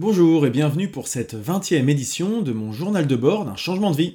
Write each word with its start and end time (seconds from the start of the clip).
Bonjour 0.00 0.46
et 0.46 0.50
bienvenue 0.50 0.88
pour 0.88 1.08
cette 1.08 1.34
20e 1.34 1.88
édition 1.88 2.40
de 2.40 2.52
mon 2.52 2.70
journal 2.70 3.08
de 3.08 3.16
bord 3.16 3.44
d'un 3.44 3.56
changement 3.56 3.90
de 3.90 3.96
vie. 3.96 4.14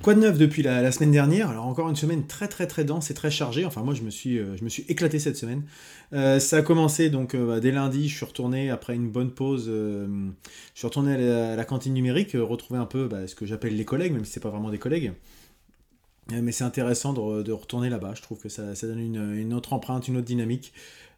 Quoi 0.00 0.14
de 0.14 0.20
neuf 0.20 0.38
depuis 0.38 0.62
la, 0.62 0.92
semaine 0.92 1.10
dernière? 1.10 1.50
Alors 1.50 1.66
encore 1.66 1.88
une 1.88 1.96
semaine 1.96 2.28
très 2.28 2.46
très 2.46 2.68
très 2.68 2.84
dense 2.84 3.10
et 3.10 3.14
très 3.14 3.32
chargée. 3.32 3.64
Enfin 3.64 3.82
moi 3.82 3.94
je 3.94 4.02
me 4.02 4.10
suis, 4.10 4.38
euh, 4.38 4.54
éclaté 4.86 5.18
cette 5.18 5.36
semaine. 5.36 5.64
Euh, 6.12 6.38
ça 6.38 6.58
a 6.58 6.62
commencé 6.62 7.10
donc 7.10 7.34
euh, 7.34 7.48
bah, 7.48 7.58
dès 7.58 7.72
lundi, 7.72 8.08
je 8.08 8.14
suis 8.14 8.26
retourné 8.26 8.70
après 8.70 8.94
une 8.94 9.10
bonne 9.10 9.32
pause. 9.32 9.64
je 9.66 10.30
suis 10.76 10.86
retourné 10.86 11.14
à 11.14 11.56
la, 11.56 11.64
cantine 11.64 11.94
numérique, 11.94 12.34
retrouver 12.34 12.78
un 12.78 12.86
peu 12.86 13.08
bah, 13.08 13.26
ce 13.26 13.34
que 13.34 13.44
j'appelle 13.44 13.76
les 13.76 13.84
collègues, 13.84 14.12
même 14.12 14.24
si 14.24 14.30
c'est 14.30 14.38
pas 14.38 14.50
vraiment 14.50 14.70
des 14.70 14.78
collègues. 14.78 15.14
Mais 16.30 16.52
c'est 16.52 16.64
intéressant 16.64 17.12
de, 17.12 17.52
retourner 17.52 17.90
là-bas. 17.90 18.12
Je 18.14 18.22
trouve 18.22 18.38
que 18.38 18.48
ça, 18.48 18.72
donne 18.82 19.00
une, 19.00 19.52
autre 19.52 19.72
empreinte, 19.72 20.06
une 20.08 20.16
autre 20.16 20.26
dynamique. 20.26 20.72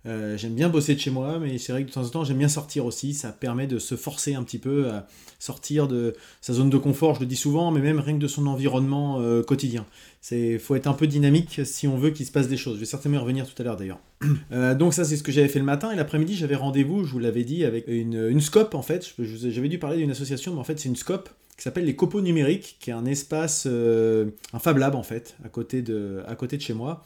Euh, 0.07 0.37
j'aime 0.37 0.55
bien 0.55 0.69
bosser 0.69 0.95
de 0.95 1.01
chez 1.01 1.11
moi, 1.11 1.39
mais 1.39 1.57
c'est 1.59 1.73
vrai 1.73 1.83
que 1.83 1.89
de 1.89 1.93
temps 1.93 2.05
en 2.05 2.09
temps, 2.09 2.25
j'aime 2.25 2.39
bien 2.39 2.49
sortir 2.49 2.85
aussi. 2.85 3.15
Ça 3.15 3.33
permet 3.33 3.67
de 3.67 3.79
se 3.79 3.97
forcer 3.97 4.35
un 4.35 4.43
petit 4.43 4.59
peu 4.59 4.91
à 4.91 5.07
sortir 5.39 5.89
de 5.89 6.15
sa 6.41 6.53
zone 6.53 6.71
de 6.71 6.77
confort, 6.77 7.15
je 7.15 7.21
le 7.21 7.27
dis 7.27 7.37
souvent, 7.37 7.71
mais 7.71 7.81
même 7.81 8.01
rien 8.01 8.15
que 8.15 8.21
de 8.23 8.29
son 8.29 8.47
environnement 8.47 9.21
euh, 9.21 9.43
quotidien. 9.43 9.87
Il 10.31 10.59
faut 10.59 10.75
être 10.75 10.87
un 10.87 10.95
peu 10.95 11.07
dynamique 11.07 11.61
si 11.65 11.87
on 11.87 11.99
veut 11.99 12.11
qu'il 12.11 12.25
se 12.27 12.33
passe 12.33 12.49
des 12.49 12.57
choses. 12.57 12.75
Je 12.75 12.81
vais 12.81 12.87
certainement 12.87 13.19
y 13.19 13.21
revenir 13.21 13.47
tout 13.47 13.61
à 13.61 13.65
l'heure 13.65 13.77
d'ailleurs. 13.77 14.01
Euh, 14.53 14.75
donc 14.75 14.95
ça, 14.95 15.05
c'est 15.05 15.17
ce 15.17 15.23
que 15.23 15.33
j'avais 15.33 15.49
fait 15.49 15.59
le 15.59 15.65
matin. 15.65 15.91
Et 15.91 15.97
l'après-midi, 15.97 16.37
j'avais 16.37 16.55
rendez-vous, 16.55 17.05
je 17.05 17.13
vous 17.13 17.19
l'avais 17.19 17.45
dit, 17.45 17.65
avec 17.65 17.87
une, 17.89 18.29
une 18.31 18.41
SCOP 18.41 18.75
en 18.75 18.83
fait. 18.83 19.15
J'avais 19.19 19.69
dû 19.69 19.79
parler 19.79 19.97
d'une 19.97 20.11
association, 20.11 20.55
mais 20.55 20.61
en 20.61 20.65
fait, 20.65 20.79
c'est 20.79 20.89
une 20.89 20.97
SCOP 20.97 21.29
qui 21.57 21.63
s'appelle 21.63 21.85
les 21.85 21.97
Copeaux 21.97 22.21
Numériques, 22.21 22.77
qui 22.81 22.91
est 22.91 22.93
un 22.93 23.05
espace, 23.05 23.67
un 23.67 24.59
Fab 24.59 24.79
Lab 24.79 24.95
en 24.95 25.03
fait, 25.03 25.37
à 25.45 25.49
côté 25.49 25.83
de, 25.83 26.23
à 26.27 26.35
côté 26.37 26.57
de 26.57 26.63
chez 26.63 26.75
moi 26.75 27.05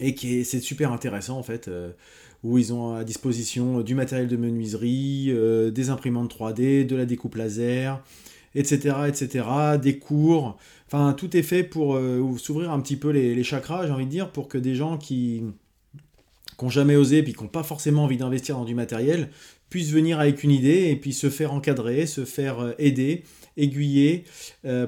et 0.00 0.44
c'est 0.44 0.60
super 0.60 0.92
intéressant 0.92 1.38
en 1.38 1.42
fait, 1.42 1.68
euh, 1.68 1.90
où 2.42 2.58
ils 2.58 2.72
ont 2.72 2.94
à 2.94 3.04
disposition 3.04 3.82
du 3.82 3.94
matériel 3.94 4.28
de 4.28 4.36
menuiserie, 4.36 5.26
euh, 5.28 5.70
des 5.70 5.90
imprimantes 5.90 6.34
3D, 6.34 6.86
de 6.86 6.96
la 6.96 7.04
découpe 7.04 7.36
laser, 7.36 8.02
etc., 8.54 8.96
etc., 9.08 9.44
des 9.80 9.98
cours, 9.98 10.56
enfin 10.86 11.12
tout 11.12 11.36
est 11.36 11.42
fait 11.42 11.62
pour 11.62 11.96
euh, 11.96 12.36
s'ouvrir 12.38 12.72
un 12.72 12.80
petit 12.80 12.96
peu 12.96 13.10
les, 13.10 13.42
chakras, 13.44 13.86
j'ai 13.86 13.92
envie 13.92 14.06
de 14.06 14.10
dire, 14.10 14.30
pour 14.30 14.48
que 14.48 14.58
des 14.58 14.74
gens 14.74 14.96
qui 14.96 15.42
n'ont 16.60 16.70
jamais 16.70 16.96
osé, 16.96 17.22
puis 17.22 17.34
qui 17.34 17.42
n'ont 17.42 17.48
pas 17.48 17.62
forcément 17.62 18.04
envie 18.04 18.16
d'investir 18.16 18.56
dans 18.56 18.64
du 18.64 18.74
matériel, 18.74 19.30
puissent 19.68 19.92
venir 19.92 20.18
avec 20.18 20.42
une 20.42 20.50
idée 20.50 20.88
et 20.90 20.96
puis 20.96 21.12
se 21.12 21.30
faire 21.30 21.52
encadrer, 21.52 22.06
se 22.06 22.24
faire 22.24 22.74
aider, 22.78 23.22
aiguiller 23.60 24.24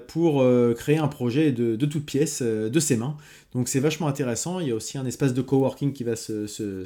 pour 0.08 0.44
créer 0.76 0.98
un 0.98 1.08
projet 1.08 1.52
de, 1.52 1.76
de 1.76 1.86
toutes 1.86 2.06
pièces 2.06 2.42
de 2.42 2.80
ses 2.80 2.96
mains. 2.96 3.16
Donc 3.54 3.68
c'est 3.68 3.80
vachement 3.80 4.06
intéressant. 4.06 4.60
Il 4.60 4.68
y 4.68 4.70
a 4.70 4.74
aussi 4.74 4.98
un 4.98 5.06
espace 5.06 5.34
de 5.34 5.42
coworking 5.42 5.92
qui 5.92 6.04
va 6.04 6.16
se, 6.16 6.46
se, 6.46 6.84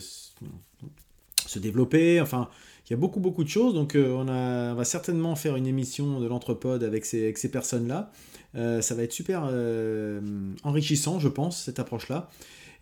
se 1.47 1.59
développer. 1.59 2.21
Enfin, 2.21 2.49
il 2.87 2.93
y 2.93 2.95
a 2.95 2.97
beaucoup 2.97 3.21
beaucoup 3.21 3.45
de 3.45 3.49
choses. 3.49 3.75
Donc 3.75 3.95
euh, 3.95 4.11
on, 4.13 4.29
a, 4.29 4.73
on, 4.73 4.75
va 4.75 4.85
certainement 4.85 5.37
faire 5.37 5.57
une 5.57 5.67
émission 5.67 6.21
de 6.21 6.27
l'entrepode 6.27 6.85
avec 6.85 7.05
ces, 7.05 7.23
avec 7.25 7.39
ces 7.39 7.51
personnes-là. 7.51 8.11
Euh, 8.55 8.81
ça 8.81 8.95
va 8.95 9.03
être 9.03 9.13
super 9.13 9.47
euh, 9.51 10.21
enrichissant, 10.63 11.21
je 11.21 11.29
pense, 11.29 11.63
cette 11.63 11.79
approche-là. 11.79 12.31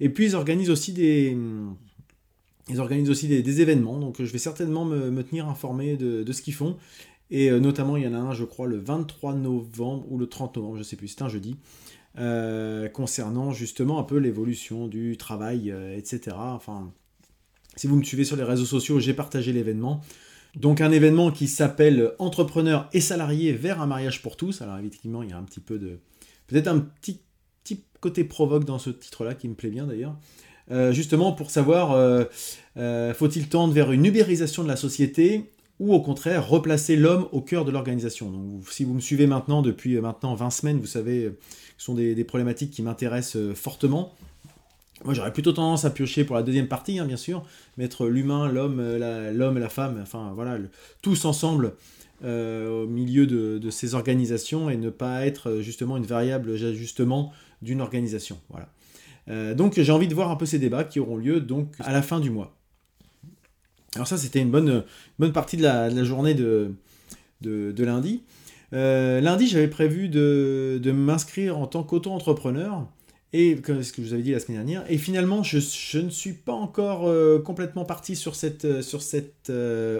Et 0.00 0.08
puis 0.08 0.26
ils 0.26 0.36
organisent 0.36 0.70
aussi 0.70 0.92
des... 0.92 1.36
Ils 2.70 2.80
organisent 2.80 3.10
aussi 3.10 3.28
des, 3.28 3.60
événements, 3.60 3.98
donc 3.98 4.16
je 4.22 4.32
vais 4.32 4.38
certainement 4.38 4.86
me, 4.86 5.10
me 5.10 5.22
tenir 5.22 5.46
informé 5.50 5.98
de, 5.98 6.22
de 6.22 6.32
ce 6.32 6.40
qu'ils 6.40 6.54
font. 6.54 6.78
Et 7.30 7.50
notamment, 7.50 7.96
il 7.96 8.04
y 8.04 8.06
en 8.06 8.14
a 8.14 8.18
un, 8.18 8.32
je 8.32 8.44
crois, 8.44 8.66
le 8.66 8.76
23 8.76 9.34
novembre 9.34 10.06
ou 10.10 10.18
le 10.18 10.26
30 10.26 10.56
novembre, 10.56 10.76
je 10.76 10.82
sais 10.82 10.96
plus, 10.96 11.08
c'est 11.08 11.22
un 11.22 11.28
jeudi. 11.28 11.56
Euh, 12.16 12.88
concernant 12.88 13.50
justement 13.50 13.98
un 13.98 14.04
peu 14.04 14.18
l'évolution 14.18 14.86
du 14.86 15.16
travail, 15.16 15.72
euh, 15.72 15.96
etc. 15.96 16.36
Enfin, 16.38 16.92
si 17.74 17.88
vous 17.88 17.96
me 17.96 18.04
suivez 18.04 18.22
sur 18.22 18.36
les 18.36 18.44
réseaux 18.44 18.66
sociaux, 18.66 19.00
j'ai 19.00 19.14
partagé 19.14 19.52
l'événement. 19.52 20.00
Donc 20.54 20.80
un 20.80 20.92
événement 20.92 21.32
qui 21.32 21.48
s'appelle 21.48 22.12
Entrepreneurs 22.20 22.88
et 22.92 23.00
salariés 23.00 23.52
vers 23.52 23.82
un 23.82 23.86
mariage 23.86 24.22
pour 24.22 24.36
tous. 24.36 24.62
Alors 24.62 24.78
effectivement, 24.78 25.24
il 25.24 25.30
y 25.30 25.32
a 25.32 25.36
un 25.36 25.42
petit 25.42 25.58
peu 25.58 25.76
de... 25.76 25.98
Peut-être 26.46 26.68
un 26.68 26.78
petit, 26.78 27.18
petit 27.64 27.82
côté 27.98 28.22
provoque 28.22 28.64
dans 28.64 28.78
ce 28.78 28.90
titre-là 28.90 29.34
qui 29.34 29.48
me 29.48 29.54
plaît 29.54 29.70
bien 29.70 29.84
d'ailleurs. 29.84 30.16
Euh, 30.70 30.92
justement 30.92 31.32
pour 31.32 31.50
savoir, 31.50 31.98
faut-il 33.16 33.48
tendre 33.48 33.74
vers 33.74 33.90
une 33.90 34.06
ubérisation 34.06 34.62
de 34.62 34.68
la 34.68 34.76
société 34.76 35.50
ou 35.80 35.92
au 35.92 36.00
contraire 36.00 36.48
replacer 36.48 36.96
l'homme 36.96 37.26
au 37.32 37.40
cœur 37.40 37.64
de 37.64 37.70
l'organisation. 37.70 38.60
Si 38.70 38.84
vous 38.84 38.94
me 38.94 39.00
suivez 39.00 39.26
maintenant 39.26 39.62
depuis 39.62 40.00
maintenant 40.00 40.34
20 40.34 40.50
semaines, 40.50 40.78
vous 40.78 40.86
savez 40.86 41.32
ce 41.78 41.84
sont 41.86 41.94
des, 41.94 42.24
problématiques 42.24 42.70
qui 42.70 42.82
m'intéressent 42.82 43.36
euh, 43.36 43.54
fortement. 43.54 44.14
Moi, 45.04 45.12
j'aurais 45.12 45.32
plutôt 45.32 45.52
tendance 45.52 45.84
à 45.84 45.90
piocher 45.90 46.24
pour 46.24 46.36
la 46.36 46.42
deuxième 46.42 46.68
partie, 46.68 46.98
hein, 46.98 47.04
bien 47.04 47.16
sûr, 47.16 47.44
mettre 47.76 48.06
l'humain, 48.06 48.48
l'homme, 48.48 48.78
euh, 48.80 49.32
l'homme 49.32 49.56
et 49.56 49.60
la 49.60 49.68
femme, 49.68 49.98
enfin 50.00 50.32
voilà, 50.34 50.56
tous 51.02 51.24
ensemble 51.24 51.74
euh, 52.24 52.84
au 52.84 52.86
milieu 52.86 53.26
de, 53.26 53.70
ces 53.70 53.94
organisations 53.94 54.70
et 54.70 54.76
ne 54.76 54.90
pas 54.90 55.26
être 55.26 55.60
justement 55.60 55.96
une 55.96 56.06
variable 56.06 56.58
d'ajustement 56.58 57.32
d'une 57.60 57.80
organisation. 57.80 58.38
Voilà. 58.50 59.54
donc 59.54 59.80
j'ai 59.80 59.92
envie 59.92 60.08
de 60.08 60.14
voir 60.14 60.30
un 60.30 60.36
peu 60.36 60.46
ces 60.46 60.58
débats 60.58 60.84
qui 60.84 61.00
auront 61.00 61.16
lieu 61.16 61.40
donc 61.40 61.74
à 61.80 61.92
la 61.92 62.02
fin 62.02 62.20
du 62.20 62.30
mois. 62.30 62.54
Alors 63.94 64.08
ça, 64.08 64.16
c'était 64.16 64.40
une 64.40 64.50
bonne, 64.50 64.84
bonne 65.18 65.32
partie 65.32 65.56
de 65.56 65.62
la, 65.62 66.04
journée 66.04 66.34
de, 66.34 66.74
de 67.40 67.84
lundi. 67.84 68.22
Euh, 68.74 69.20
lundi, 69.20 69.46
j'avais 69.46 69.68
prévu 69.68 70.08
de, 70.08 70.92
m'inscrire 70.92 71.58
en 71.58 71.66
tant 71.66 71.82
qu'auto-entrepreneur, 71.82 72.86
et 73.32 73.56
comme 73.56 73.82
ce 73.82 73.92
que 73.92 74.02
je 74.02 74.08
vous 74.08 74.14
avais 74.14 74.22
dit 74.22 74.32
la 74.32 74.40
semaine 74.40 74.58
dernière, 74.58 74.84
et 74.90 74.98
finalement, 74.98 75.42
je, 75.42 75.58
ne 75.98 76.10
suis 76.10 76.32
pas 76.32 76.52
encore 76.52 77.06
euh, 77.06 77.38
complètement 77.38 77.84
parti 77.84 78.16
sur 78.16 78.34
cette, 78.34 78.64
euh, 78.64 78.82
sur 78.82 79.02
cette 79.02 79.50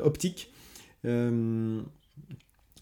optique. 0.02 0.50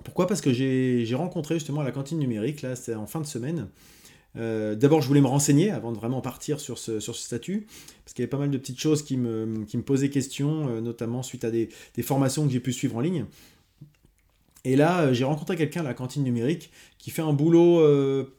pourquoi? 0.05 0.27
Parce 0.27 0.41
que 0.41 0.53
j'ai 0.53 1.15
rencontré 1.15 1.57
justement 1.57 1.83
à 1.83 1.85
la 1.85 1.93
cantine 1.93 2.19
numérique, 2.19 2.63
là, 2.63 2.75
c'est 2.75 2.95
en 2.95 3.07
fin 3.07 3.21
de 3.21 3.27
semaine. 3.27 3.69
D'abord, 4.35 5.03
je 5.03 5.09
voulais 5.09 5.21
me 5.21 5.27
renseigner 5.27 5.71
avant 5.71 5.93
de 5.93 5.97
vraiment 5.99 6.21
partir 6.21 6.59
sur 6.59 6.79
ce, 6.79 7.01
statut, 7.01 7.67
parce 8.05 8.15
qu'il 8.15 8.23
y 8.23 8.25
avait 8.25 8.31
pas 8.31 8.39
mal 8.39 8.51
de 8.51 8.59
petites 8.59 8.81
choses 8.81 9.03
qui 9.03 9.17
me, 9.17 9.65
posaient 9.85 10.09
question, 10.11 10.81
notamment 10.81 11.23
suite 11.23 11.45
à 11.45 11.51
des, 11.51 11.69
formations 12.03 12.47
que 12.47 12.53
j'ai 12.53 12.61
pu 12.61 12.73
suivre 12.73 12.97
en 12.97 13.01
ligne. 13.01 13.27
Et 14.65 14.77
là, 14.77 15.03
euh, 15.03 15.13
j'ai 15.13 15.25
rencontré 15.25 15.57
quelqu'un 15.57 15.81
à 15.81 15.85
la 15.85 15.95
cantine 15.95 16.23
numérique 16.23 16.71
qui 16.99 17.11
fait 17.11 17.23
un 17.23 17.33
boulot 17.33 17.81
euh, 17.81 18.33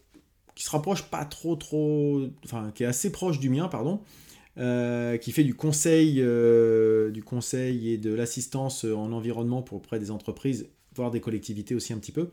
qui 0.56 0.64
se 0.64 0.70
rapproche 0.70 1.04
pas 1.04 1.26
trop, 1.26 1.56
trop. 1.56 2.22
Enfin, 2.46 2.72
qui 2.74 2.84
est 2.84 2.88
assez 2.88 3.12
proche 3.12 3.40
du 3.40 3.50
mien, 3.50 3.68
pardon. 3.68 4.02
Euh, 4.58 5.18
qui 5.18 5.32
fait 5.32 5.44
du 5.44 5.56
conseil, 5.56 6.16
du 6.16 7.24
conseil 7.24 7.90
et 7.90 7.98
de 7.98 8.14
l'assistance 8.14 8.84
en 8.84 9.12
environnement 9.12 9.64
pour 9.64 9.78
auprès 9.78 10.00
des 10.00 10.12
entreprises, 10.12 10.68
voire 10.96 11.12
des 11.12 11.20
collectivités 11.20 11.76
aussi 11.76 11.92
un 11.92 11.98
petit 11.98 12.12
peu. 12.12 12.30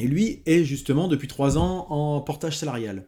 Et 0.00 0.06
lui 0.06 0.42
est 0.46 0.64
justement 0.64 1.08
depuis 1.08 1.28
trois 1.28 1.56
ans 1.56 1.86
en 1.90 2.20
portage 2.20 2.58
salarial. 2.58 3.06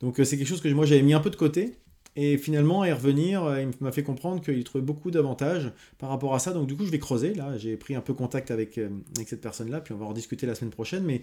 Donc 0.00 0.20
c'est 0.22 0.36
quelque 0.36 0.46
chose 0.46 0.60
que 0.60 0.68
moi 0.68 0.86
j'avais 0.86 1.02
mis 1.02 1.14
un 1.14 1.20
peu 1.20 1.30
de 1.30 1.36
côté 1.36 1.78
et 2.20 2.36
finalement, 2.36 2.82
à 2.82 2.88
y 2.88 2.92
revenir, 2.92 3.44
euh, 3.44 3.62
il 3.62 3.68
m'a 3.80 3.92
fait 3.92 4.02
comprendre 4.02 4.42
qu'il 4.42 4.64
trouvait 4.64 4.82
beaucoup 4.82 5.12
d'avantages 5.12 5.70
par 5.98 6.08
rapport 6.08 6.34
à 6.34 6.40
ça. 6.40 6.52
Donc 6.52 6.66
du 6.66 6.74
coup, 6.74 6.84
je 6.84 6.90
vais 6.90 6.98
creuser. 6.98 7.32
Là, 7.32 7.56
j'ai 7.58 7.76
pris 7.76 7.94
un 7.94 8.00
peu 8.00 8.12
contact 8.12 8.50
avec, 8.50 8.76
euh, 8.76 8.88
cette 9.24 9.40
personne-là, 9.40 9.80
puis 9.80 9.94
on 9.94 9.98
va 9.98 10.06
en 10.06 10.12
discuter 10.12 10.44
la 10.44 10.56
semaine 10.56 10.72
prochaine. 10.72 11.04
Mais 11.04 11.22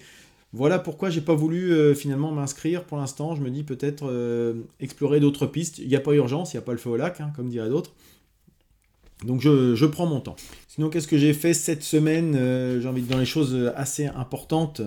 voilà 0.54 0.80
pourquoi 0.80 1.10
j'ai 1.10 1.20
pas 1.20 1.34
voulu 1.34 1.74
euh, 1.74 1.94
finalement 1.94 2.32
m'inscrire 2.32 2.86
pour 2.86 2.98
l'instant. 2.98 3.36
Je 3.36 3.42
me 3.42 3.50
dis 3.50 3.64
peut-être 3.64 4.56
explorer 4.80 5.20
d'autres 5.20 5.48
pistes. 5.48 5.80
Il 5.80 5.90
n'y 5.90 5.98
a 5.98 6.00
pas 6.00 6.14
urgence, 6.14 6.54
il 6.54 6.56
n'y 6.56 6.64
a 6.64 6.66
pas 6.66 6.72
le 6.72 6.78
feu 6.78 6.92
au 6.92 6.96
lac, 6.96 7.20
hein, 7.20 7.34
comme 7.36 7.50
diraient 7.50 7.68
d'autres. 7.68 7.92
Donc 9.26 9.42
je, 9.42 9.86
prends 9.86 10.06
mon 10.06 10.22
temps. 10.22 10.38
Sinon, 10.70 10.90
qu'est-ce 10.90 11.10
que 11.10 11.18
j'ai 11.18 11.34
fait 11.34 11.54
cette 11.54 11.84
semaine 11.84 12.80
J'ai 12.80 12.88
envie 12.88 13.02
de 13.02 13.12
dans 13.12 13.18
les 13.18 13.26
choses 13.26 13.70
assez 13.76 14.06
importantes. 14.06 14.82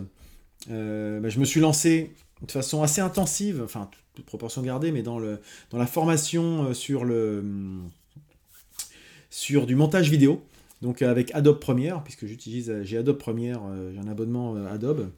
Bah, 0.67 1.29
je 1.29 1.39
me 1.39 1.45
suis 1.45 1.61
lancé 1.61 2.13
de 2.47 2.53
façon 2.53 2.83
assez 2.83 3.01
intensive, 3.01 3.63
enfin 3.65 3.89
toute 4.15 4.27
proportion 4.27 4.63
gardée, 4.63 4.93
mais 4.93 5.03
dans, 5.03 5.19
le, 5.19 5.39
dans 5.71 5.79
la 5.79 5.87
formation 5.87 6.65
euh, 6.65 6.75
sur, 6.75 7.05
le, 7.05 7.45
sur 9.31 9.67
du 9.67 9.77
montage 9.77 10.11
vidéo, 10.11 10.43
donc 10.83 11.03
avec 11.03 11.35
Adobe 11.35 11.61
Premiere, 11.61 12.03
puisque 12.03 12.27
j'utilise, 12.27 12.83
j'ai 12.83 12.99
Adobe 12.99 13.19
Premiere, 13.19 13.61
euh, 13.69 13.93
j'ai 13.93 14.01
un 14.01 14.09
abonnement 14.09 14.57
euh, 14.57 14.67
Adobe. 14.67 15.11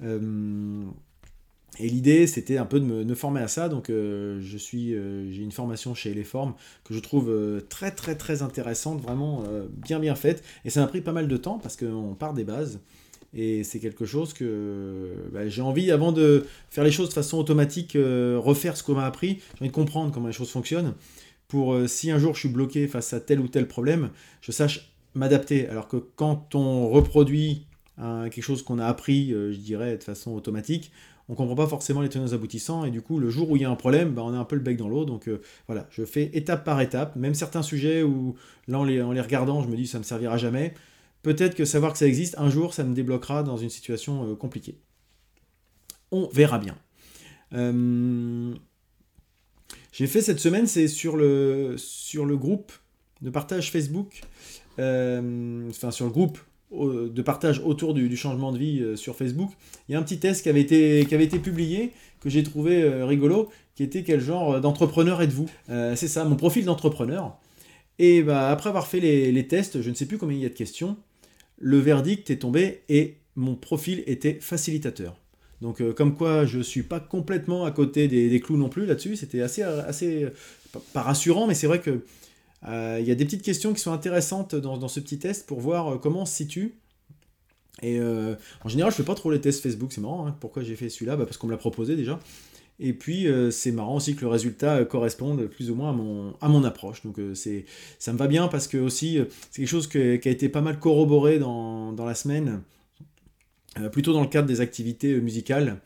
et 0.00 1.88
l'idée, 1.88 2.28
c'était 2.28 2.58
un 2.58 2.66
peu 2.66 2.78
de 2.78 2.84
me, 2.84 3.14
former 3.14 3.40
à 3.40 3.48
ça. 3.48 3.68
Donc, 3.68 3.86
je 3.88 4.56
suis, 4.56 4.90
j'ai 4.90 5.42
une 5.42 5.52
formation 5.52 5.94
chez 5.94 6.10
Eleform 6.10 6.54
que 6.84 6.94
je 6.94 7.00
trouve 7.00 7.32
très, 7.68 7.90
très, 7.90 8.16
très 8.16 8.42
intéressante, 8.42 9.00
vraiment 9.00 9.42
bien, 9.72 9.98
bien 9.98 10.14
faite. 10.14 10.44
Et 10.64 10.70
ça 10.70 10.80
m'a 10.80 10.86
pris 10.86 11.00
pas 11.00 11.12
mal 11.12 11.26
de 11.26 11.36
temps 11.36 11.58
parce 11.58 11.76
qu'on 11.76 12.14
part 12.14 12.34
des 12.34 12.44
bases. 12.44 12.80
Et 13.34 13.64
c'est 13.64 13.80
quelque 13.80 14.06
chose 14.06 14.32
que 14.32 15.10
bah, 15.32 15.48
j'ai 15.48 15.62
envie, 15.62 15.90
avant 15.90 16.12
de 16.12 16.46
faire 16.70 16.84
les 16.84 16.92
choses 16.92 17.08
de 17.08 17.14
façon 17.14 17.36
automatique, 17.36 17.96
euh, 17.96 18.38
refaire 18.38 18.76
ce 18.76 18.84
qu'on 18.84 18.94
m'a 18.94 19.06
appris, 19.06 19.40
j'ai 19.54 19.62
envie 19.62 19.70
de 19.70 19.74
comprendre 19.74 20.12
comment 20.12 20.28
les 20.28 20.32
choses 20.32 20.50
fonctionnent, 20.50 20.94
pour 21.48 21.74
euh, 21.74 21.88
si 21.88 22.12
un 22.12 22.18
jour 22.18 22.34
je 22.34 22.40
suis 22.40 22.48
bloqué 22.48 22.86
face 22.86 23.12
à 23.12 23.20
tel 23.20 23.40
ou 23.40 23.48
tel 23.48 23.66
problème, 23.66 24.10
je 24.40 24.52
sache 24.52 24.92
m'adapter. 25.14 25.68
Alors 25.68 25.88
que 25.88 25.96
quand 25.96 26.54
on 26.54 26.88
reproduit 26.88 27.66
quelque 27.96 28.42
chose 28.42 28.62
qu'on 28.62 28.78
a 28.78 28.86
appris, 28.86 29.32
euh, 29.32 29.52
je 29.52 29.58
dirais, 29.58 29.96
de 29.96 30.02
façon 30.02 30.32
automatique, 30.32 30.92
on 31.28 31.34
comprend 31.34 31.54
pas 31.54 31.66
forcément 31.66 32.02
les 32.02 32.08
tenants 32.10 32.34
aboutissants, 32.34 32.84
et 32.84 32.90
du 32.90 33.00
coup, 33.00 33.18
le 33.18 33.30
jour 33.30 33.50
où 33.50 33.56
il 33.56 33.62
y 33.62 33.64
a 33.64 33.70
un 33.70 33.76
problème, 33.76 34.10
bah, 34.10 34.22
on 34.24 34.34
a 34.34 34.38
un 34.38 34.44
peu 34.44 34.56
le 34.56 34.62
bec 34.62 34.76
dans 34.76 34.88
l'eau. 34.88 35.04
Donc 35.04 35.30
voilà, 35.66 35.88
je 35.90 36.04
fais 36.04 36.30
étape 36.34 36.64
par 36.64 36.80
étape, 36.80 37.16
même 37.16 37.34
certains 37.34 37.62
sujets 37.62 38.02
où, 38.02 38.36
là, 38.68 38.78
en 38.78 38.84
les, 38.84 38.96
les 38.96 39.20
regardant, 39.20 39.62
je 39.62 39.68
me 39.68 39.76
dis 39.76 39.86
ça 39.86 39.98
me 39.98 40.04
servira 40.04 40.36
jamais. 40.36 40.74
Peut-être 41.24 41.56
que 41.56 41.64
savoir 41.64 41.92
que 41.92 41.98
ça 41.98 42.06
existe, 42.06 42.36
un 42.38 42.50
jour, 42.50 42.72
ça 42.72 42.84
me 42.84 42.94
débloquera 42.94 43.42
dans 43.42 43.56
une 43.56 43.70
situation 43.70 44.30
euh, 44.30 44.36
compliquée. 44.36 44.78
On 46.12 46.28
verra 46.28 46.60
bien. 46.60 46.76
Euh, 47.52 48.54
j'ai 49.90 50.06
fait 50.06 50.22
cette 50.22 50.38
semaine, 50.38 50.68
c'est 50.68 50.86
sur 50.86 51.16
le, 51.16 51.76
groupe 52.36 52.72
de 53.22 53.30
partage 53.30 53.72
Facebook, 53.72 54.20
enfin 54.78 55.90
sur 55.90 56.04
le 56.04 56.12
groupe 56.12 56.38
de 56.74 57.22
partage 57.22 57.60
autour 57.64 57.94
du, 57.94 58.16
changement 58.16 58.52
de 58.52 58.58
vie 58.58 58.80
euh, 58.80 58.96
sur 58.96 59.16
Facebook, 59.16 59.50
il 59.88 59.92
y 59.92 59.94
a 59.94 59.98
un 59.98 60.02
petit 60.02 60.18
test 60.18 60.42
qui 60.42 60.48
avait 60.48 60.60
été, 60.60 61.38
publié, 61.38 61.92
que 62.20 62.28
j'ai 62.28 62.42
trouvé 62.42 62.82
euh, 62.82 63.06
rigolo, 63.06 63.50
qui 63.74 63.82
était 63.82 64.02
quel 64.02 64.20
genre 64.20 64.60
d'entrepreneur 64.60 65.22
êtes-vous? 65.22 65.48
Euh, 65.70 65.94
C'est 65.96 66.08
ça, 66.08 66.24
mon 66.24 66.36
profil 66.36 66.64
d'entrepreneur. 66.64 67.38
Et 67.98 68.22
bah, 68.22 68.50
après 68.50 68.70
avoir 68.70 68.86
fait 68.86 69.00
les, 69.00 69.46
tests, 69.46 69.80
je 69.80 69.90
ne 69.90 69.94
sais 69.94 70.06
plus 70.06 70.18
combien 70.18 70.36
il 70.36 70.42
y 70.42 70.46
a 70.46 70.48
de 70.48 70.54
questions, 70.54 70.96
le 71.58 71.78
verdict 71.78 72.30
est 72.30 72.38
tombé 72.38 72.82
et 72.88 73.16
mon 73.36 73.54
profil 73.54 74.02
était 74.06 74.38
facilitateur. 74.40 75.16
Donc 75.60 75.82
comme 75.94 76.14
quoi 76.14 76.44
je 76.44 76.58
ne 76.58 76.62
suis 76.62 76.82
pas 76.82 77.00
complètement 77.00 77.64
à 77.64 77.70
côté 77.70 78.08
des, 78.08 78.40
clous 78.40 78.56
non 78.56 78.68
plus 78.68 78.86
là-dessus, 78.86 79.16
c'était 79.16 79.40
assez, 79.40 79.62
assez 79.62 80.28
pas 80.92 81.02
rassurant, 81.02 81.46
mais 81.46 81.54
c'est 81.54 81.66
vrai 81.66 81.80
que 81.80 82.04
euh, 82.66 82.98
il 83.00 83.06
y 83.06 83.10
a 83.10 83.14
des 83.14 83.24
petites 83.24 83.42
questions 83.42 83.72
qui 83.74 83.80
sont 83.80 83.92
intéressantes 83.92 84.54
dans, 84.54 84.88
ce 84.88 85.00
petit 85.00 85.18
test 85.18 85.46
pour 85.46 85.60
voir 85.60 85.94
euh, 85.94 85.98
comment 85.98 86.22
on 86.22 86.26
se 86.26 86.34
situe. 86.34 86.74
Et 87.82 87.98
euh, 87.98 88.36
en 88.64 88.68
général, 88.68 88.92
je 88.92 88.96
fais 88.96 89.02
pas 89.02 89.14
trop 89.14 89.30
les 89.30 89.40
tests 89.40 89.62
Facebook, 89.62 89.92
c'est 89.92 90.00
marrant. 90.00 90.26
Hein. 90.26 90.36
Pourquoi 90.40 90.62
j'ai 90.62 90.76
fait 90.76 90.88
celui-là? 90.88 91.16
Bah, 91.16 91.26
Parce 91.26 91.36
qu'on 91.36 91.46
me 91.46 91.52
l'a 91.52 91.58
proposé 91.58 91.96
déjà. 91.96 92.18
Et 92.80 92.92
puis, 92.92 93.28
c'est 93.50 93.70
marrant 93.70 93.96
aussi 93.96 94.16
que 94.16 94.22
le 94.22 94.28
résultat 94.28 94.84
corresponde 94.84 95.46
plus 95.46 95.70
ou 95.70 95.76
moins 95.76 95.90
à 95.90 95.92
mon, 95.92 96.34
à 96.40 96.48
mon 96.48 96.64
approche. 96.64 97.02
Donc, 97.04 97.20
c'est, 97.34 97.66
ça 98.00 98.12
me 98.12 98.18
va 98.18 98.26
bien 98.26 98.48
parce 98.48 98.66
que 98.66 98.78
aussi, 98.78 99.20
c'est 99.50 99.62
quelque 99.62 99.68
chose 99.68 99.86
qui 99.86 99.98
a 99.98 100.14
été 100.14 100.48
pas 100.48 100.60
mal 100.60 100.80
corroboré 100.80 101.38
dans, 101.38 101.92
dans 101.92 102.04
la 102.04 102.16
semaine, 102.16 102.62
plutôt 103.92 104.12
dans 104.12 104.22
le 104.22 104.26
cadre 104.26 104.48
des 104.48 104.60
activités 104.60 105.20
musicales 105.20 105.80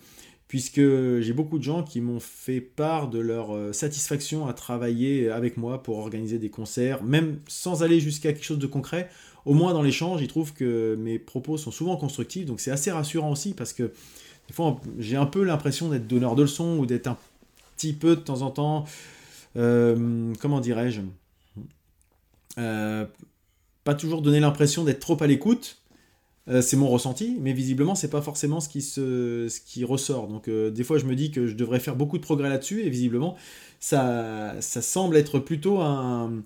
puisque 0.49 0.81
j'ai 0.81 1.33
beaucoup 1.35 1.59
de 1.59 1.63
gens 1.63 1.83
qui 1.83 2.01
m'ont 2.01 2.21
fait 2.21 2.63
part 2.63 3.09
de 3.09 3.19
leur 3.19 3.55
euh, 3.55 3.73
satisfaction 3.73 4.47
à 4.49 4.55
travailler 4.55 5.29
avec 5.29 5.59
moi 5.59 5.83
pour 5.83 5.99
organiser 5.99 6.39
des 6.39 6.49
concerts, 6.49 7.05
même 7.05 7.39
sans 7.47 7.83
aller 7.83 8.01
jusqu'à 8.01 8.33
quelque 8.33 8.45
chose 8.45 8.59
de 8.59 8.67
concret. 8.67 9.11
Au 9.45 9.53
moins 9.53 9.75
dans 9.75 9.83
l'échange, 9.83 10.23
ils 10.23 10.29
trouvent 10.29 10.55
que 10.55 10.97
mes 10.99 11.19
propos 11.19 11.59
sont 11.59 11.71
souvent 11.71 11.97
constructifs, 11.97 12.47
donc 12.47 12.61
c'est 12.61 12.71
assez 12.71 12.91
rassurant 12.91 13.31
aussi 13.31 13.53
parce 13.53 13.75
que 13.75 13.93
des 14.49 14.55
fois 14.55 14.81
j'ai 14.99 15.17
un 15.17 15.27
peu 15.27 15.45
l'impression 15.45 15.89
d'être 15.89 16.07
donneur 16.07 16.35
de 16.35 16.43
leçons 16.43 16.79
ou 16.79 16.87
d'être 16.87 17.07
un 17.07 17.17
petit 17.77 17.93
peu 17.93 18.17
de 18.17 18.21
temps 18.21 18.43
en 18.43 18.51
temps, 18.51 18.85
euh, 19.57 20.33
comment 20.41 20.61
dirais-je, 20.61 21.03
euh, 22.59 23.05
pas 23.85 23.95
toujours 23.95 24.23
donner 24.23 24.41
l'impression 24.41 24.85
d'être 24.85 25.01
trop 25.01 25.23
à 25.23 25.27
l'écoute, 25.27 25.79
euh, 26.49 26.63
c'est 26.63 26.77
mon 26.77 26.89
ressenti, 26.89 27.37
mais 27.41 27.53
visiblement 27.53 27.95
c'est 27.95 28.11
pas 28.11 28.23
forcément 28.23 28.61
ce 28.61 28.69
qui, 28.69 28.83
se, 28.83 29.47
ce 29.49 29.61
qui 29.61 29.85
ressort. 29.85 30.27
Donc 30.29 30.51
des 30.51 30.85
fois 30.85 30.99
je 30.99 31.05
me 31.05 31.15
dis 31.15 31.31
que 31.31 31.47
je 31.47 31.55
devrais 31.55 31.79
faire 31.79 31.95
beaucoup 31.95 32.17
de 32.17 32.23
progrès 32.23 32.49
là-dessus, 32.49 32.83
et 32.83 32.91
visiblement 32.91 33.37
ça, 33.81 34.57
ça 34.61 34.83
semble 34.83 35.17
être 35.17 35.39
plutôt 35.39 35.81
un, 35.81 36.43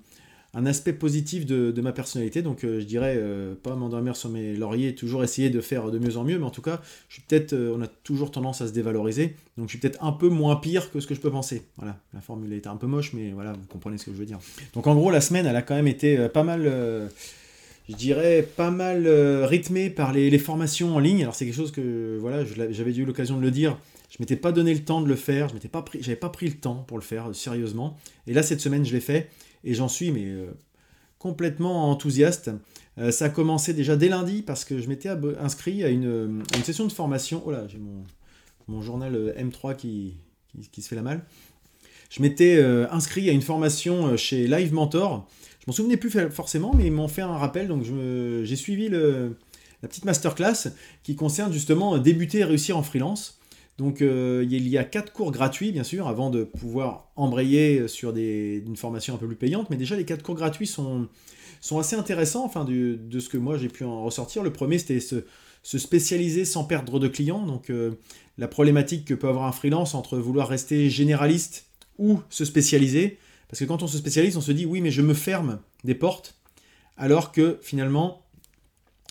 un 0.55 0.67
aspect 0.67 0.93
positif 0.93 1.47
de, 1.47 1.81
ma 1.81 1.93
personnalité. 1.93 2.43
Donc 2.43 2.65
euh, 2.65 2.81
je 2.81 2.85
dirais 2.85 3.21
pas 3.63 3.75
m'endormir 3.75 4.17
sur 4.17 4.29
mes 4.29 4.55
lauriers, 4.55 4.95
toujours 4.95 5.25
essayer 5.25 5.51
de 5.51 5.61
faire 5.61 5.91
de 5.91 5.99
mieux 5.99 6.17
en 6.17 6.25
mieux, 6.25 6.39
mais 6.39 6.45
en 6.45 6.51
tout 6.51 6.63
cas, 6.63 6.81
je 7.09 7.15
suis 7.15 7.23
peut-être, 7.23 7.55
on 7.55 7.81
a 7.83 7.87
toujours 7.87 8.31
tendance 8.31 8.61
à 8.61 8.69
se 8.69 8.73
dévaloriser, 8.73 9.37
donc 9.57 9.69
je 9.69 9.73
suis 9.73 9.79
peut-être 9.79 10.03
un 10.05 10.13
peu 10.13 10.29
moins 10.29 10.57
pire 10.57 10.91
que 10.91 11.01
ce 11.01 11.07
que 11.07 11.15
je 11.15 11.21
peux 11.21 11.31
penser. 11.31 11.63
Voilà, 11.77 11.97
la 12.15 12.21
formule 12.21 12.53
était 12.53 12.69
un 12.69 12.77
peu 12.77 12.87
moche, 12.87 13.13
mais 13.15 13.31
voilà, 13.31 13.53
vous 13.53 13.67
comprenez 13.69 13.99
ce 13.99 14.05
que 14.05 14.13
je 14.13 14.17
veux 14.17 14.27
dire. 14.27 14.39
Donc 14.75 14.87
en 14.87 14.95
gros, 14.95 15.11
la 15.11 15.21
semaine, 15.21 15.47
elle 15.47 15.57
a 15.57 15.63
quand 15.63 15.75
même 15.75 15.89
été 15.89 16.29
pas 16.29 16.43
mal 16.43 17.11
je 17.89 17.95
dirais, 17.95 18.47
pas 18.57 18.71
mal 18.71 19.07
euh, 19.07 19.47
rythmé 19.47 19.91
par 19.91 20.13
les, 20.13 20.39
formations 20.39 20.97
en 20.97 20.99
ligne. 20.99 21.23
Alors 21.23 21.35
c'est 21.35 21.45
quelque 21.45 21.57
chose 21.57 21.73
que, 21.73 22.19
voilà, 22.21 22.45
j'avais 22.45 22.95
eu 22.95 23.05
l'occasion 23.05 23.37
de 23.37 23.43
le 23.43 23.51
dire, 23.51 23.77
je 24.11 24.17
m'étais 24.21 24.37
pas 24.37 24.53
donné 24.53 24.73
le 24.73 24.81
temps 24.81 25.01
de 25.01 25.09
le 25.09 25.17
faire, 25.17 25.49
je 25.49 25.55
m'étais 25.55 25.69
pas 25.69 25.83
pris, 25.83 26.03
j'avais 26.03 26.17
pas 26.17 26.29
pris 26.29 26.47
le 26.47 26.55
temps 26.55 26.85
pour 26.87 26.99
le 26.99 27.03
faire 27.03 27.35
sérieusement. 27.35 27.97
Et 28.27 28.35
là 28.35 28.43
cette 28.43 28.61
semaine 28.61 28.85
je 28.85 28.93
l'ai 28.93 29.01
fait 29.01 29.29
et 29.65 29.75
j'en 29.75 29.89
suis 29.89 30.11
mais 30.11 30.25
euh, 30.25 30.47
complètement 31.19 31.91
enthousiaste. 31.91 32.51
Euh, 32.99 33.11
ça 33.11 33.27
a 33.27 33.29
commencé 33.29 33.75
déjà 33.75 33.97
dès 33.97 34.09
lundi 34.09 34.43
parce 34.43 34.65
que 34.65 34.81
je 34.81 34.89
m'étais 34.89 35.09
inscrit 35.41 35.85
à 35.85 35.89
une, 35.89 36.43
session 36.65 36.87
de 36.87 36.93
formation. 36.93 37.43
Oh 37.47 37.51
là, 37.51 37.67
j'ai 37.69 37.79
mon, 38.69 38.83
journal 38.83 39.35
M3 39.39 39.77
qui, 39.77 40.17
qui, 40.71 40.83
se 40.83 40.89
fait 40.89 40.97
la 40.97 41.03
malle. 41.03 41.25
Je 42.11 42.23
m'étais 42.23 42.63
inscrit 42.91 43.29
à 43.29 43.33
une 43.33 43.43
formation 43.43 44.17
chez 44.17 44.47
Live 44.47 44.73
Mentor 44.73 45.27
je 45.63 45.71
m'en 45.71 45.73
souvenais 45.75 45.97
plus 45.97 46.11
forcément, 46.31 46.75
mais 46.75 46.87
ils 46.87 46.93
m'ont 46.93 47.07
fait 47.07 47.23
un 47.23 47.37
rappel, 47.37 47.69
donc 47.69 47.85
j'ai 47.85 48.57
suivi 48.57 48.89
la 48.89 49.89
petite 49.89 50.05
masterclass 50.05 50.73
qui 51.05 51.15
concerne 51.15 51.53
justement 51.53 51.99
débuter 51.99 52.39
et 52.39 52.45
réussir 52.45 52.77
en 52.77 52.83
freelance. 52.83 53.39
Donc 53.79 54.03
euh, 54.03 54.47
il 54.49 54.69
y 54.69 54.79
a 54.79 54.85
quatre 54.85 55.13
cours 55.13 55.33
gratuits, 55.33 55.73
bien 55.73 55.85
sûr, 55.85 56.07
avant 56.07 56.31
de 56.31 56.45
pouvoir 56.45 57.11
embrayer 57.17 57.89
sur 57.89 58.13
des, 58.13 58.63
une 58.67 58.77
formation 58.77 59.15
un 59.15 59.19
peu 59.19 59.27
plus 59.27 59.37
payante, 59.37 59.71
mais 59.71 59.77
déjà 59.77 59.97
les 59.97 60.05
quatre 60.05 60.23
cours 60.23 60.35
gratuits 60.35 60.67
sont, 60.67 61.09
sont 61.61 61.79
assez 61.79 61.97
intéressants, 61.97 62.45
enfin 62.45 62.65
de 62.65 63.21
ce 63.21 63.29
que 63.29 63.39
moi 63.39 63.57
j'ai 63.57 63.69
pu 63.69 63.85
en 63.85 64.05
ressortir. 64.05 64.43
Le 64.43 64.53
premier, 64.53 64.79
c'était 64.79 65.01
se, 65.01 65.25
se, 65.63 65.79
spécialiser 65.79 66.45
sans 66.45 66.65
perdre 66.65 66.99
de 66.99 67.09
clients, 67.09 67.47
donc 67.47 67.71
euh, 67.71 67.93
la 68.37 68.49
problématique 68.49 69.07
que 69.07 69.15
peut 69.15 69.29
avoir 69.29 69.47
un 69.47 69.53
freelance 69.53 69.95
entre 69.95 70.19
vouloir 70.19 70.49
rester 70.49 70.91
généraliste 70.91 71.67
ou 71.99 72.21
se 72.29 72.45
spécialiser. 72.45 73.19
Parce 73.49 73.61
que 73.61 73.65
quand 73.65 73.83
on 73.83 73.87
se 73.87 73.99
spécialise, 73.99 74.37
on 74.37 74.41
se 74.41 74.53
dit 74.53 74.67
oui, 74.67 74.81
mais 74.81 74.91
je 74.91 75.03
me 75.03 75.15
ferme 75.15 75.61
des 75.85 75.95
portes, 75.95 76.37
alors 76.97 77.33
que 77.33 77.59
finalement, 77.63 78.23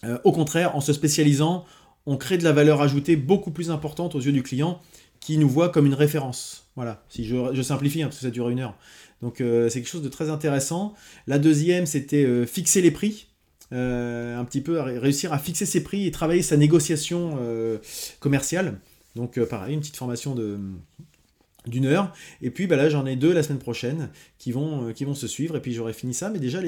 euh, 0.03 0.17
au 0.23 0.31
contraire, 0.31 0.75
en 0.75 0.81
se 0.81 0.93
spécialisant, 0.93 1.65
on 2.05 2.17
crée 2.17 2.37
de 2.37 2.43
la 2.43 2.51
valeur 2.51 2.81
ajoutée 2.81 3.15
beaucoup 3.15 3.51
plus 3.51 3.71
importante 3.71 4.15
aux 4.15 4.19
yeux 4.19 4.31
du 4.31 4.43
client 4.43 4.81
qui 5.19 5.37
nous 5.37 5.49
voit 5.49 5.69
comme 5.69 5.85
une 5.85 5.93
référence. 5.93 6.67
Voilà, 6.75 7.03
si 7.09 7.25
je, 7.25 7.61
simplifie, 7.61 8.01
hein, 8.01 8.07
parce 8.07 8.17
que 8.17 8.23
ça 8.23 8.31
dure 8.31 8.49
une 8.49 8.59
heure. 8.59 8.75
Donc 9.21 9.39
euh, 9.39 9.69
c'est 9.69 9.81
quelque 9.81 9.91
chose 9.91 10.01
de 10.01 10.09
très 10.09 10.29
intéressant. 10.29 10.93
La 11.27 11.37
deuxième, 11.37 11.85
c'était 11.85 12.23
euh, 12.23 12.45
fixer 12.45 12.81
les 12.81 12.91
prix. 12.91 13.27
un 13.71 14.43
petit 14.45 14.61
peu 14.61 14.79
réussir 14.79 15.31
à 15.31 15.39
fixer 15.39 15.65
ses 15.65 15.83
prix 15.83 16.07
et 16.07 16.11
travailler 16.11 16.41
sa 16.41 16.57
négociation 16.57 17.37
commerciale. 18.19 18.79
Donc 19.15 19.39
pareil, 19.45 19.73
une 19.73 19.79
petite 19.79 19.97
formation 19.97 20.35
de, 20.35 20.57
d'une 21.67 21.85
heure. 21.85 22.13
Et 22.41 22.49
puis 22.49 22.67
bah 22.67 22.75
là, 22.75 22.89
j'en 22.89 23.05
ai 23.05 23.15
deux 23.15 23.33
la 23.33 23.43
semaine 23.43 23.59
prochaine 23.59 24.09
qui 24.37 24.51
vont, 24.51 24.87
euh, 24.87 24.93
qui 24.93 25.05
vont 25.05 25.15
se 25.15 25.27
suivre. 25.27 25.55
Et 25.55 25.61
puis 25.61 25.73
j'aurai 25.73 25.93
fini 25.93 26.13
ça. 26.13 26.29
Mais 26.29 26.39
déjà, 26.39 26.59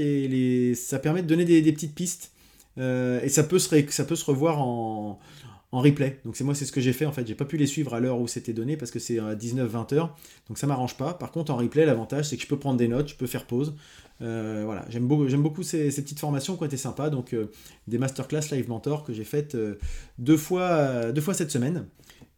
ça 0.76 1.00
permet 1.00 1.22
de 1.22 1.28
donner 1.28 1.46
des, 1.46 1.72
petites 1.72 1.96
pistes. 1.96 2.32
Euh, 2.78 3.22
et 3.22 3.30
ça 3.30 3.44
peut, 3.44 3.60
se 3.60 3.92
ça 3.92 4.06
peut 4.06 4.16
se 4.16 4.26
revoir 4.26 4.60
en, 4.60 5.20
en 5.72 5.82
replay. 5.82 6.20
Donc 6.26 6.36
c'est 6.36 6.44
moi, 6.44 6.56
c'est 6.56 6.66
ce 6.66 6.72
que 6.72 6.82
j'ai 6.82 6.94
fait 6.94 7.06
en 7.06 7.12
fait. 7.12 7.28
J'ai 7.28 7.36
pas 7.36 7.46
pu 7.46 7.58
les 7.58 7.68
suivre 7.68 7.94
à 7.94 8.00
l'heure 8.00 8.20
où 8.20 8.28
c'était 8.28 8.54
donné 8.54 8.78
parce 8.78 8.92
que 8.92 9.00
c'est 9.00 9.20
à 9.20 9.36
19-20 9.36 9.94
heures. 9.96 10.16
Donc 10.48 10.58
ça 10.58 10.68
m'arrange 10.68 10.98
pas. 10.98 11.14
Par 11.14 11.32
contre, 11.32 11.52
en 11.52 11.58
replay, 11.58 11.86
l'avantage 11.86 12.30
c'est 12.30 12.38
que 12.38 12.44
je 12.44 12.48
peux 12.48 12.60
prendre 12.60 12.78
des 12.78 12.88
notes, 12.88 13.10
je 13.10 13.16
peux 13.16 13.28
faire 13.28 13.46
pause. 13.46 13.76
Euh, 14.22 14.64
voilà, 14.66 14.86
j'aime 14.90 15.08
beaucoup, 15.08 15.26
beaucoup 15.38 15.64
ces, 15.64 15.90
petites 15.90 16.20
formations 16.20 16.56
qui 16.56 16.64
ont 16.64 16.68
été 16.68 16.78
sympas. 16.78 17.10
Donc 17.10 17.36
des 17.88 17.98
masterclass 17.98 18.52
live 18.52 18.70
mentor 18.70 19.04
que 19.04 19.14
j'ai 19.14 19.26
faites 19.26 19.58
deux, 20.18 20.38
fois, 20.38 21.12
deux 21.12 21.22
fois 21.22 21.34
cette 21.34 21.52
semaine. 21.52 21.86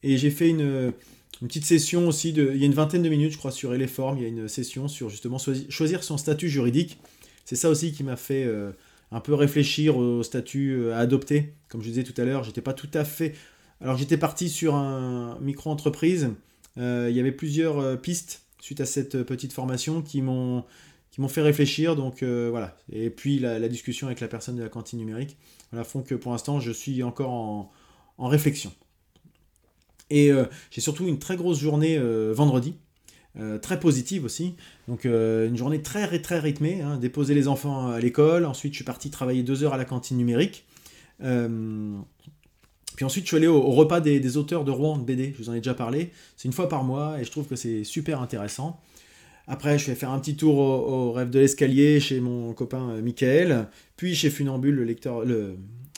Et 0.04 0.18
j'ai 0.18 0.30
fait 0.30 0.50
une 0.50 0.94
petite 1.42 1.66
session 1.66 2.08
aussi, 2.08 2.30
il 2.30 2.58
y 2.58 2.64
a 2.64 2.66
une 2.66 2.74
vingtaine 2.74 3.02
de 3.02 3.10
minutes, 3.10 3.34
je 3.34 3.38
crois, 3.38 3.52
sur 3.52 3.74
Eleform, 3.74 4.18
il 4.18 4.24
y 4.24 4.26
a 4.26 4.30
une 4.30 4.48
session 4.48 4.88
sur 4.88 5.10
justement 5.10 5.38
choisir 5.70 6.04
son 6.04 6.18
statut 6.18 6.50
juridique. 6.50 7.00
C'est 7.44 7.56
ça 7.56 7.70
aussi 7.70 7.92
qui 7.92 8.04
m'a 8.04 8.16
fait 8.16 8.44
euh, 8.46 8.72
un 9.16 9.22
peu 9.22 9.34
réfléchir 9.34 9.98
au 9.98 10.24
statut 10.24 10.74
euh, 10.74 10.96
à 10.96 11.00
adopter. 11.00 11.54
Comme 11.70 11.82
je 11.82 11.88
disais 11.88 12.04
tout 12.04 12.20
à 12.20 12.26
l'heure, 12.26 12.44
j'étais 12.44 12.62
pas 12.62 12.74
tout 12.74 12.90
à 12.94 13.04
fait. 13.04 13.34
Alors 13.82 13.98
j'étais 13.98 14.18
parti 14.18 14.50
sur 14.50 14.76
un 14.76 15.38
micro-entreprise. 15.42 16.30
Euh, 16.78 17.08
il 17.10 17.16
y 17.16 17.20
avait 17.20 17.32
plusieurs 17.32 18.00
pistes 18.02 18.44
suite 18.60 18.82
à 18.82 18.86
cette 18.86 19.24
petite 19.24 19.54
formation 19.54 20.02
qui 20.02 20.22
m'ont 20.22 20.64
qui 21.12 21.22
m'ont 21.22 21.28
fait 21.28 21.42
réfléchir. 21.42 21.96
Donc 21.96 22.24
voilà. 22.24 22.76
Et 22.92 23.10
puis 23.10 23.40
la, 23.40 23.68
discussion 23.68 24.08
avec 24.08 24.20
la 24.20 24.28
personne 24.28 24.56
de 24.56 24.64
la 24.64 24.70
cantine 24.70 25.00
numérique 25.00 25.38
voilà, 25.72 25.84
font 25.84 26.02
que 26.02 26.16
pour 26.16 26.32
l'instant 26.32 26.60
je 26.60 26.72
suis 26.72 27.04
encore 27.04 27.32
en, 27.32 27.72
en 28.18 28.28
réflexion. 28.28 28.72
Et 30.10 30.32
euh, 30.32 30.46
j'ai 30.72 30.82
surtout 30.82 31.08
une 31.08 31.20
très 31.20 31.36
grosse 31.36 31.60
journée 31.60 31.98
euh, 31.98 32.34
vendredi, 32.34 32.76
euh, 33.40 33.58
très 33.58 33.80
positive 33.80 34.26
aussi. 34.26 34.56
Donc 34.88 35.06
une 35.06 35.58
journée 35.58 35.82
très 35.82 36.20
très 36.22 36.40
rythmée, 36.40 36.82
hein, 36.82 36.98
déposer 36.98 37.34
les 37.34 37.48
enfants 37.48 37.88
à 37.88 38.00
l'école, 38.00 38.46
ensuite 38.46 38.74
je 38.74 38.78
suis 38.78 38.86
parti 38.86 39.10
travailler 39.10 39.44
deux 39.44 39.64
heures 39.64 39.74
à 39.74 39.78
la 39.78 39.86
cantine 39.86 40.18
numérique. 40.18 40.66
puis 41.20 43.06
ensuite 43.06 43.26
je 43.26 43.28
suis 43.28 43.38
allé 43.38 43.48
au, 43.48 43.72
repas 43.72 44.00
des, 44.00 44.38
auteurs 44.38 44.64
de 44.64 44.72
Rouen 44.72 44.98
de 44.98 45.04
BD, 45.04 45.34
je 45.38 45.44
vous 45.44 45.50
en 45.50 45.54
ai 45.54 45.58
déjà 45.58 45.74
parlé. 45.74 46.12
C'est 46.38 46.48
une 46.48 46.54
fois 46.54 46.70
par 46.70 46.84
mois 46.84 47.20
et 47.20 47.24
je 47.24 47.32
trouve 47.32 47.48
que 47.48 47.56
c'est 47.56 47.84
super 47.84 48.22
intéressant. 48.22 48.80
Après, 49.48 49.78
je 49.78 49.86
vais 49.86 49.96
faire 49.96 50.10
un 50.10 50.20
petit 50.20 50.36
tour 50.36 50.58
au, 50.58 51.12
rêve 51.12 51.30
de 51.30 51.40
l'escalier 51.40 52.00
chez 52.00 52.20
mon 52.20 52.54
copain 52.54 53.00
Michael, 53.02 53.68
puis 53.96 54.16
chez 54.16 54.32
Funambule, 54.32 54.74
le 54.74 54.84
lecteur, 54.84 55.24
le, 55.24 55.56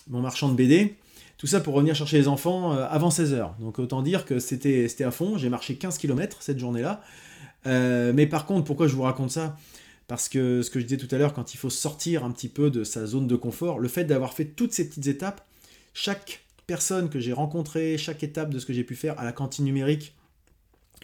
mon 0.10 0.22
marchand 0.22 0.50
de 0.50 0.56
BD. 0.56 0.96
Tout 1.38 1.48
ça 1.48 1.60
pour 1.60 1.75
revenir 1.75 1.96
chercher 1.96 2.17
les 2.17 2.27
enfants 2.27 2.72
avant 2.72 3.10
16h. 3.10 3.60
Donc 3.60 3.79
autant 3.79 4.01
dire 4.01 4.25
que 4.25 4.39
c'était 4.39 5.03
à 5.03 5.12
fond. 5.12 5.38
J'ai 5.38 5.50
marché 5.50 5.75
15 5.75 5.98
km 5.98 6.38
cette 6.41 6.60
journée-là. 6.60 7.01
mais 7.65 8.27
par 8.27 8.46
contre, 8.46 8.65
pourquoi 8.65 8.88
je 8.88 8.96
vous 8.96 9.03
raconte 9.03 9.32
ça? 9.32 9.56
Parce 10.08 10.29
que 10.29 10.62
ce 10.62 10.72
que 10.72 10.79
je 10.79 10.86
disais 10.86 10.98
tout 10.98 11.13
à 11.13 11.20
l'heure, 11.20 11.34
quand 11.34 11.53
il 11.53 11.58
faut 11.58 11.70
sortir 11.70 12.24
un 12.24 12.32
petit 12.32 12.48
peu 12.48 12.72
de 12.72 12.84
sa 12.84 13.06
zone 13.06 13.27
de 13.27 13.36
confort, 13.36 13.77
le 13.77 13.88
fait 13.88 14.06
d'avoir 14.06 14.34
fait 14.34 14.46
toutes 14.46 14.72
ces 14.72 14.88
petites 14.88 15.08
étapes, 15.08 15.46
chaque 15.94 16.46
personne 16.65 17.10
que 17.10 17.20
j'ai 17.20 17.34
rencontrée, 17.34 17.98
chaque 17.98 18.24
étape 18.24 18.50
de 18.50 18.60
ce 18.60 18.65
que 18.65 18.74
j'ai 18.74 18.84
pu 18.84 18.96
faire 18.96 19.20
à 19.20 19.25
la 19.25 19.32
cantine 19.32 19.65
numérique, 19.65 20.15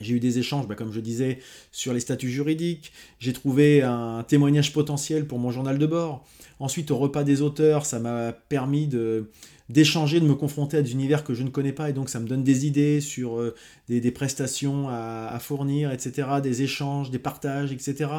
j'ai 0.02 0.16
eu 0.16 0.20
des 0.20 0.40
échanges, 0.40 0.68
bah, 0.68 0.76
comme 0.76 0.92
je 0.92 1.00
disais, 1.00 1.40
sur 1.72 1.94
les 1.94 2.00
statuts 2.00 2.30
juridiques. 2.30 2.94
J'ai 3.20 3.34
trouvé 3.34 3.84
un 3.84 4.24
témoignage 4.24 4.74
potentiel 4.74 5.28
pour 5.28 5.38
mon 5.38 5.52
journal 5.52 5.78
de 5.78 5.86
bord. 5.86 6.26
Ensuite, 6.60 6.90
au 6.90 6.98
repas 6.98 7.24
des 7.24 7.42
auteurs, 7.42 7.86
ça 7.86 8.00
m'a 8.00 8.32
permis 8.32 8.88
de 8.88 9.30
d'échanger, 9.74 10.20
de 10.20 10.26
me 10.26 10.36
confronter 10.36 10.78
à 10.78 10.82
des 10.82 10.92
univers 10.92 11.24
que 11.24 11.34
je 11.34 11.42
ne 11.42 11.50
connais 11.50 11.74
pas, 11.74 11.90
et 11.90 11.94
donc 11.94 12.10
ça 12.10 12.20
me 12.20 12.28
donne 12.28 12.44
des 12.44 12.68
idées 12.68 13.02
sur 13.02 13.40
euh, 13.40 13.56
des, 13.90 14.12
prestations 14.12 14.88
à, 14.88 15.38
fournir, 15.42 15.92
etc., 15.92 16.28
des 16.42 16.62
échanges, 16.62 17.10
des 17.10 17.20
partages, 17.20 17.72
etc. 17.72 18.10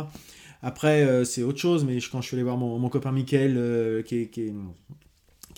Après, 0.63 1.05
euh, 1.05 1.25
c'est 1.25 1.43
autre 1.43 1.61
chose, 1.61 1.85
mais 1.85 1.99
quand 2.11 2.21
je 2.21 2.27
suis 2.27 2.35
allé 2.35 2.43
voir 2.43 2.57
mon, 2.57 2.89
copain 2.89 3.13
Mickaël, 3.13 3.55
euh, 3.57 4.03
qui, 4.03 4.23
est, 4.23 4.27
qui, 4.27 4.53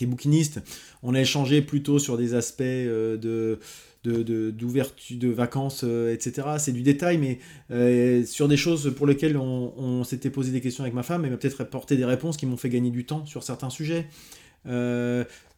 est, 0.00 0.06
bouquiniste, 0.06 0.60
on 1.02 1.14
a 1.14 1.20
échangé 1.20 1.62
plutôt 1.62 1.98
sur 1.98 2.16
des 2.16 2.34
aspects 2.34 2.62
de 2.62 3.58
d'ouverture 4.04 5.18
de, 5.18 5.28
vacances, 5.28 5.82
etc. 5.82 6.46
C'est 6.58 6.70
du 6.70 6.82
détail, 6.82 7.18
mais 7.18 8.24
sur 8.24 8.46
des 8.46 8.56
choses 8.56 8.94
pour 8.94 9.04
lesquelles 9.04 9.36
on, 9.36 10.04
s'était 10.04 10.30
posé 10.30 10.52
des 10.52 10.60
questions 10.60 10.84
avec 10.84 10.94
ma 10.94 11.02
femme, 11.02 11.24
elle 11.24 11.32
m'a 11.32 11.36
peut-être 11.36 11.62
apporté 11.62 11.96
des 11.96 12.04
réponses 12.04 12.36
qui 12.36 12.46
m'ont 12.46 12.56
fait 12.56 12.68
gagner 12.68 12.90
du 12.90 13.04
temps 13.04 13.26
sur 13.26 13.42
certains 13.42 13.68
sujets. 13.68 14.06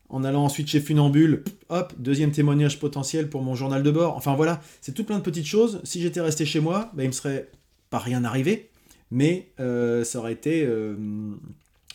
En 0.09 0.25
allant 0.25 0.45
ensuite 0.45 0.69
chez 0.69 0.81
Funambule, 0.81 1.45
hop, 1.69 1.93
deuxième 1.99 2.31
témoignage 2.31 2.79
potentiel 2.79 3.29
pour 3.29 3.43
mon 3.43 3.55
journal 3.55 3.83
de 3.83 3.91
bord. 3.91 4.17
Enfin 4.17 4.35
voilà, 4.35 4.61
c'est 4.81 4.93
tout 4.93 5.05
plein 5.05 5.19
de 5.19 5.23
petites 5.23 5.47
choses. 5.47 5.81
Si 5.85 6.01
j'étais 6.01 6.21
resté 6.21 6.47
chez 6.47 6.61
moi, 6.61 6.91
bah, 6.95 7.05
il 7.05 7.09
me 7.09 7.13
serait 7.13 7.49
pas 7.91 7.99
rien 7.99 8.25
arrivé, 8.25 8.71
mais 9.11 9.49
ça 9.59 10.19
aurait 10.19 10.33
été 10.33 10.67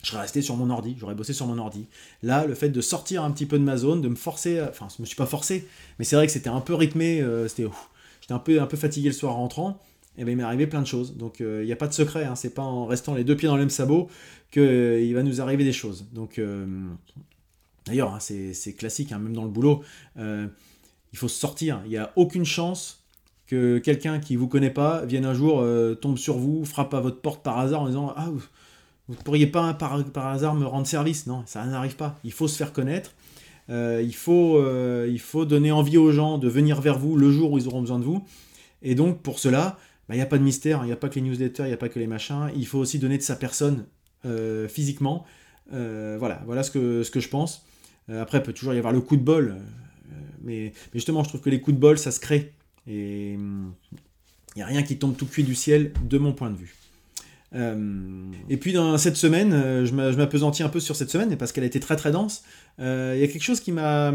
je 0.04 0.10
serais 0.10 0.20
resté 0.20 0.42
sur 0.42 0.56
mon 0.56 0.70
ordi, 0.70 0.96
j'aurais 0.98 1.14
bossé 1.14 1.32
sur 1.32 1.46
mon 1.46 1.58
ordi. 1.58 1.86
Là, 2.22 2.46
le 2.46 2.54
fait 2.54 2.68
de 2.68 2.80
sortir 2.80 3.24
un 3.24 3.30
petit 3.30 3.46
peu 3.46 3.58
de 3.58 3.64
ma 3.64 3.76
zone, 3.76 4.02
de 4.02 4.08
me 4.08 4.14
forcer, 4.14 4.60
enfin, 4.62 4.86
je 4.94 5.02
me 5.02 5.06
suis 5.06 5.16
pas 5.16 5.26
forcé, 5.26 5.66
mais 5.98 6.04
c'est 6.04 6.16
vrai 6.16 6.26
que 6.26 6.32
c'était 6.32 6.50
un 6.50 6.60
peu 6.60 6.74
rythmé, 6.74 7.20
euh, 7.20 7.48
c'était, 7.48 7.66
j'étais 8.20 8.34
un 8.34 8.38
peu, 8.38 8.60
un 8.60 8.66
peu 8.66 8.76
fatigué 8.76 9.08
le 9.08 9.14
soir 9.14 9.36
en 9.36 9.40
rentrant, 9.40 9.80
et 10.18 10.24
bien 10.24 10.32
il 10.32 10.36
m'est 10.36 10.42
arrivé 10.42 10.66
plein 10.66 10.82
de 10.82 10.86
choses. 10.86 11.16
Donc 11.16 11.40
euh, 11.40 11.62
il 11.62 11.66
n'y 11.66 11.72
a 11.72 11.76
pas 11.76 11.88
de 11.88 11.94
secret, 11.94 12.24
hein, 12.24 12.36
c'est 12.36 12.54
pas 12.54 12.62
en 12.62 12.86
restant 12.86 13.14
les 13.14 13.24
deux 13.24 13.36
pieds 13.36 13.48
dans 13.48 13.56
le 13.56 13.62
même 13.62 13.70
sabot 13.70 14.08
qu'il 14.50 14.62
euh, 14.62 15.12
va 15.14 15.22
nous 15.22 15.40
arriver 15.40 15.64
des 15.64 15.72
choses. 15.72 16.06
Donc 16.12 16.40
d'ailleurs, 17.86 18.14
hein, 18.14 18.18
c'est 18.20 18.74
classique, 18.76 19.12
hein, 19.12 19.18
même 19.18 19.34
dans 19.34 19.44
le 19.44 19.50
boulot, 19.50 19.82
il 20.16 21.18
faut 21.18 21.28
sortir. 21.28 21.80
Il 21.84 21.90
n'y 21.90 21.96
a 21.96 22.12
aucune 22.16 22.44
chance 22.44 23.04
que 23.46 23.78
quelqu'un 23.78 24.20
qui 24.20 24.36
vous 24.36 24.48
connaît 24.48 24.70
pas 24.70 25.04
vienne 25.04 25.26
un 25.26 25.34
jour, 25.34 25.64
tombe 26.00 26.18
sur 26.18 26.38
vous, 26.38 26.64
frappe 26.64 26.94
à 26.94 27.00
votre 27.00 27.20
porte 27.20 27.42
par 27.42 27.58
hasard 27.58 27.82
en 27.82 27.86
disant 27.86 28.12
Ah, 28.16 28.30
vous 29.08 29.14
ne 29.14 29.22
pourriez 29.22 29.46
pas 29.46 29.74
par, 29.74 30.26
hasard 30.26 30.54
me 30.54 30.66
rendre 30.66 30.86
service? 30.86 31.26
Non, 31.26 31.42
ça 31.46 31.64
n'arrive 31.66 31.96
pas. 31.96 32.18
Il 32.24 32.32
faut 32.32 32.48
se 32.48 32.56
faire 32.56 32.72
connaître. 32.72 33.12
Euh, 33.70 34.02
il, 34.02 34.14
faut, 34.14 34.58
euh, 34.58 35.08
il 35.10 35.20
faut 35.20 35.44
donner 35.44 35.72
envie 35.72 35.98
aux 35.98 36.10
gens 36.10 36.38
de 36.38 36.48
venir 36.48 36.80
vers 36.80 36.98
vous 36.98 37.16
le 37.16 37.30
jour 37.30 37.52
où 37.52 37.58
ils 37.58 37.68
auront 37.68 37.80
besoin 37.80 37.98
de 37.98 38.04
vous. 38.04 38.24
Et 38.82 38.94
donc, 38.94 39.20
pour 39.20 39.38
cela, 39.38 39.78
bah, 40.08 40.14
il 40.14 40.16
n'y 40.16 40.22
a 40.22 40.26
pas 40.26 40.38
de 40.38 40.42
mystère, 40.42 40.80
il 40.84 40.86
n'y 40.86 40.92
a 40.92 40.96
pas 40.96 41.08
que 41.08 41.16
les 41.16 41.22
newsletters, 41.22 41.64
il 41.64 41.68
n'y 41.68 41.74
a 41.74 41.78
pas 41.78 41.88
que 41.88 41.98
les 41.98 42.06
machins. 42.06 42.50
Il 42.56 42.66
faut 42.66 42.78
aussi 42.78 42.98
donner 42.98 43.18
de 43.18 43.22
sa 43.22 43.36
personne 43.36 43.84
euh, 44.24 44.68
physiquement. 44.68 45.26
voilà, 45.70 46.42
voilà 46.46 46.62
ce 46.62 46.70
que 46.70 47.20
je 47.20 47.28
pense. 47.28 47.66
Après, 48.08 48.38
il 48.38 48.42
peut 48.42 48.52
toujours 48.52 48.74
y 48.74 48.78
avoir 48.78 48.92
le 48.92 49.00
coup 49.00 49.16
de 49.16 49.22
bol. 49.22 49.56
Mais, 50.42 50.72
mais, 50.72 50.72
justement, 50.94 51.24
je 51.24 51.28
trouve 51.30 51.40
que 51.40 51.50
les 51.50 51.60
coups 51.60 51.74
de 51.74 51.80
bol, 51.80 51.98
ça 51.98 52.10
se 52.10 52.20
crée. 52.20 52.52
Et 52.86 53.32
il 53.32 54.58
n'y 54.58 54.62
a 54.62 54.66
rien 54.66 54.82
qui 54.82 54.98
tombe 54.98 55.16
tout 55.16 55.26
cuit 55.26 55.44
du 55.44 55.54
ciel, 55.54 55.92
de 56.04 56.18
mon 56.18 56.32
point 56.32 56.50
de 56.50 56.56
vue. 56.56 56.74
Euh, 57.54 58.32
et 58.48 58.56
puis 58.56 58.72
dans 58.72 58.98
cette 58.98 59.16
semaine, 59.16 59.52
euh, 59.52 59.86
je 59.86 59.94
m'apesantis 59.94 60.62
un 60.62 60.68
peu 60.68 60.80
sur 60.80 60.96
cette 60.96 61.10
semaine, 61.10 61.36
parce 61.36 61.52
qu'elle 61.52 61.64
a 61.64 61.66
été 61.66 61.80
très 61.80 61.96
très 61.96 62.10
dense. 62.10 62.44
Euh, 62.80 63.14
il 63.16 63.20
y 63.20 63.24
a 63.24 63.28
quelque 63.28 63.42
chose 63.42 63.60
qui 63.60 63.72
m'a 63.72 64.12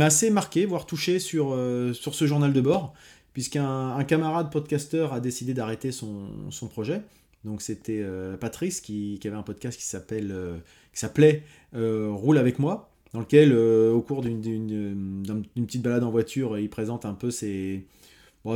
assez 0.00 0.30
marqué, 0.30 0.66
voire 0.66 0.86
touché 0.86 1.18
sur, 1.18 1.56
sur 1.92 2.14
ce 2.14 2.26
journal 2.26 2.52
de 2.52 2.60
bord, 2.60 2.94
puisqu'un 3.32 3.90
un 3.90 4.04
camarade 4.04 4.50
podcasteur 4.50 5.12
a 5.12 5.20
décidé 5.20 5.54
d'arrêter 5.54 5.92
son, 5.92 6.50
son, 6.50 6.66
projet. 6.68 7.02
Donc 7.44 7.62
c'était 7.62 8.04
Patrice 8.40 8.80
qui, 8.80 9.18
qui, 9.20 9.28
avait 9.28 9.36
un 9.36 9.42
podcast 9.42 9.78
qui 9.78 9.86
s'appelait 9.86 11.42
Roule 11.72 12.38
avec 12.38 12.58
moi, 12.58 12.90
dans 13.12 13.20
lequel 13.20 13.54
au 13.54 14.00
cours 14.00 14.22
d'une 14.22 15.22
petite 15.66 15.82
balade 15.82 16.04
en 16.04 16.10
voiture, 16.10 16.58
il 16.58 16.68
présente 16.68 17.04
un 17.04 17.14
peu 17.14 17.30
ses 17.30 17.84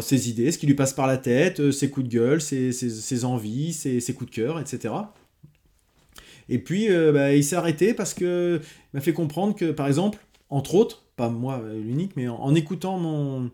idées, 0.00 0.52
ce 0.52 0.59
qui 0.59 0.66
lui 0.66 0.75
passe 0.75 0.92
par 0.92 1.06
la 1.06 1.18
tête, 1.18 1.61
euh, 1.61 1.73
ses 1.73 1.90
coups 1.90 2.09
de 2.09 2.12
gueule, 2.12 2.40
ses, 2.40 3.25
envies, 3.25 3.73
ses, 3.73 4.14
coups 4.14 4.30
de 4.30 4.35
cœur, 4.35 4.61
etc. 4.61 4.94
Et 6.49 6.59
puis, 6.59 6.90
euh, 6.90 7.12
bah, 7.12 7.35
il 7.35 7.44
s'est 7.44 7.56
arrêté 7.56 7.94
parce 7.94 8.14
que 8.14 8.61
m'a 8.94 9.00
fait 9.00 9.12
comprendre 9.12 9.54
que, 9.54 9.71
par 9.71 9.87
exemple, 9.87 10.18
entre 10.49 10.75
autres, 10.75 11.04
pas 11.16 11.28
moi 11.28 11.61
euh, 11.62 11.80
l'unique, 11.80 12.12
mais 12.16 12.28
en, 12.28 12.54
écoutant 12.54 13.50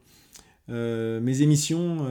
mes 0.69 1.43
émissions 1.43 2.07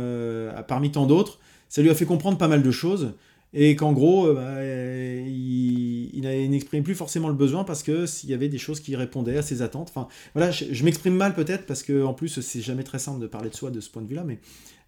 parmi 0.67 0.91
tant 0.91 1.06
d'autres, 1.06 1.39
ça 1.70 1.82
lui 1.82 1.89
a 1.89 1.96
fait 1.96 2.06
comprendre 2.06 2.38
pas 2.38 2.48
mal 2.48 2.63
de 2.63 2.72
choses 2.72 3.13
et 3.53 3.75
qu'en 3.75 3.94
gros, 3.94 4.34
bah, 4.34 4.63
il, 4.63 5.87
n'exprimait 6.16 6.84
plus 6.84 6.96
forcément 6.96 7.28
le 7.28 7.34
besoin 7.34 7.64
parce 7.64 7.84
que 7.84 8.06
s'il 8.06 8.30
y 8.30 8.34
avait 8.34 8.50
des 8.50 8.58
choses 8.58 8.80
qui 8.80 8.96
répondaient 8.96 9.38
à 9.38 9.42
ses 9.42 9.62
attentes. 9.62 9.90
Enfin, 9.90 10.08
voilà, 10.34 10.52
je, 10.52 10.84
m'exprime 10.84 11.16
mal 11.16 11.34
peut-être 11.34 11.66
parce 11.66 11.84
que 11.84 12.04
en 12.04 12.14
plus, 12.14 12.42
c'est 12.42 12.62
jamais 12.62 12.84
très 12.84 13.00
simple 13.00 13.20
de 13.20 13.28
parler 13.28 13.50
de 13.50 13.56
soi 13.56 13.72
de 13.72 13.80
ce 13.80 13.90
point 13.90 14.02
de 14.02 14.08
vue-là, 14.08 14.24
mais 14.24 14.40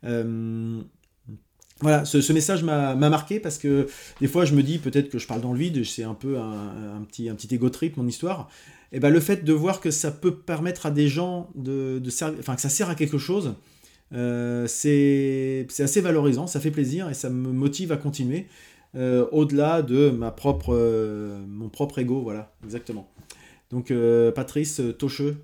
euh, 0.06 0.82
voilà, 1.82 2.06
ce, 2.06 2.34
message 2.34 2.64
m'a 2.64 2.96
marqué 2.96 3.40
parce 3.40 3.58
que 3.58 3.88
des 4.20 4.28
fois, 4.28 4.46
je 4.46 4.54
me 4.54 4.64
dis 4.64 4.80
peut-être 4.80 5.10
que 5.10 5.18
je 5.18 5.28
parle 5.28 5.42
dans 5.42 5.54
le 5.54 5.60
vide, 5.60 5.84
c'est 5.86 6.04
un 6.04 6.14
peu 6.14 6.38
un, 6.38 7.04
petit, 7.08 7.30
un 7.30 7.36
petit 7.36 7.54
ego 7.54 7.70
trip 7.70 7.98
mon 7.98 8.08
histoire. 8.08 8.50
Et 8.92 9.00
ben 9.00 9.12
le 9.12 9.20
fait 9.20 9.46
de 9.46 9.54
voir 9.54 9.82
que 9.82 9.92
ça 9.92 10.12
peut 10.12 10.36
permettre 10.36 10.88
à 10.88 10.92
des 10.92 11.08
gens 11.08 11.52
de, 11.56 12.00
de 12.00 12.10
servir, 12.10 12.40
enfin 12.40 12.56
que 12.56 12.62
ça 12.62 12.70
sert 12.70 12.90
à 12.90 12.96
quelque 12.96 13.20
chose, 13.20 13.54
euh, 14.14 14.66
c'est 14.68 15.68
assez 15.80 16.02
valorisant, 16.02 16.48
ça 16.48 16.60
fait 16.60 16.72
plaisir 16.72 17.10
et 17.10 17.14
ça 17.14 17.30
me 17.30 17.52
motive 17.52 17.92
à 17.92 17.98
continuer. 17.98 18.48
Euh, 18.96 19.28
au-delà 19.32 19.82
de 19.82 20.10
ma 20.10 20.32
propre, 20.32 20.74
euh, 20.74 21.40
mon 21.48 21.70
propre 21.70 22.00
ego, 22.00 22.22
voilà, 22.22 22.54
exactement. 22.64 23.12
Donc 23.70 23.94
Patrice 24.34 24.82
Tocheux, 24.98 25.38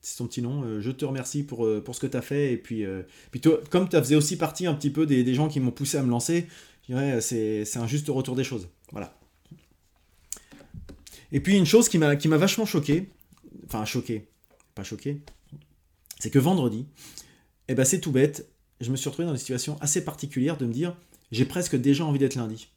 c'est 0.00 0.16
son 0.16 0.28
petit 0.28 0.40
nom, 0.40 0.80
je 0.80 0.90
te 0.92 1.04
remercie 1.04 1.42
pour, 1.42 1.68
pour 1.82 1.96
ce 1.96 2.00
que 2.00 2.06
tu 2.06 2.16
as 2.16 2.22
fait. 2.22 2.52
Et 2.52 2.56
puis, 2.56 2.84
puis 3.32 3.40
toi, 3.40 3.58
comme 3.70 3.88
tu 3.88 3.96
faisais 3.96 4.14
aussi 4.14 4.38
partie 4.38 4.68
un 4.68 4.74
petit 4.74 4.90
peu 4.90 5.04
des, 5.04 5.34
gens 5.34 5.48
qui 5.48 5.58
m'ont 5.58 5.72
poussé 5.72 5.98
à 5.98 6.04
me 6.04 6.10
lancer, 6.10 6.46
je 6.86 6.94
dirais 6.94 7.20
c'est 7.20 7.76
un 7.78 7.88
juste 7.88 8.06
retour 8.08 8.36
des 8.36 8.44
choses. 8.44 8.68
Voilà. 8.92 9.18
Et 11.32 11.40
puis 11.40 11.56
une 11.56 11.66
chose 11.66 11.88
qui 11.88 11.98
m'a 11.98 12.14
vachement 12.14 12.66
choqué, 12.66 13.08
enfin 13.66 13.84
choqué, 13.84 14.28
pas 14.76 14.84
choqué, 14.84 15.20
c'est 16.20 16.30
que 16.30 16.38
vendredi, 16.38 16.86
eh 17.66 17.74
ben 17.74 17.84
c'est 17.84 18.00
tout 18.00 18.12
bête, 18.12 18.48
je 18.80 18.90
me 18.90 18.96
suis 18.96 19.08
retrouvé 19.08 19.26
dans 19.26 19.32
une 19.32 19.38
situation 19.38 19.76
assez 19.80 20.04
particulière 20.04 20.56
de 20.56 20.66
me 20.66 20.72
dire 20.72 20.96
j'ai 21.32 21.46
presque 21.46 21.74
déjà 21.74 22.04
envie 22.04 22.18
d'être 22.18 22.34
lundi. 22.34 22.68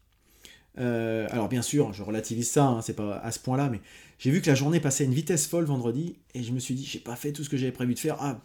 Euh, 0.78 1.28
alors 1.32 1.48
bien 1.48 1.62
sûr, 1.62 1.94
je 1.94 2.04
relativise 2.04 2.50
ça, 2.50 2.66
hein, 2.66 2.82
c'est 2.82 2.96
pas 2.96 3.18
à 3.18 3.32
ce 3.32 3.40
point-là, 3.40 3.70
mais 3.72 3.80
j'ai 4.20 4.32
vu 4.32 4.42
que 4.42 4.50
la 4.50 4.56
journée 4.56 4.80
passait 4.80 5.04
à 5.04 5.08
une 5.08 5.14
vitesse 5.14 5.48
folle 5.48 5.66
vendredi, 5.66 6.16
et 6.34 6.44
je 6.44 6.52
me 6.52 6.60
suis 6.60 6.74
dit, 6.74 6.86
j'ai 6.86 7.00
pas 7.00 7.16
fait 7.16 7.32
tout 7.32 7.44
ce 7.44 7.50
que 7.50 7.58
j'avais 7.58 7.72
prévu 7.72 7.94
de 7.94 8.00
faire. 8.00 8.18
Ah, 8.20 8.42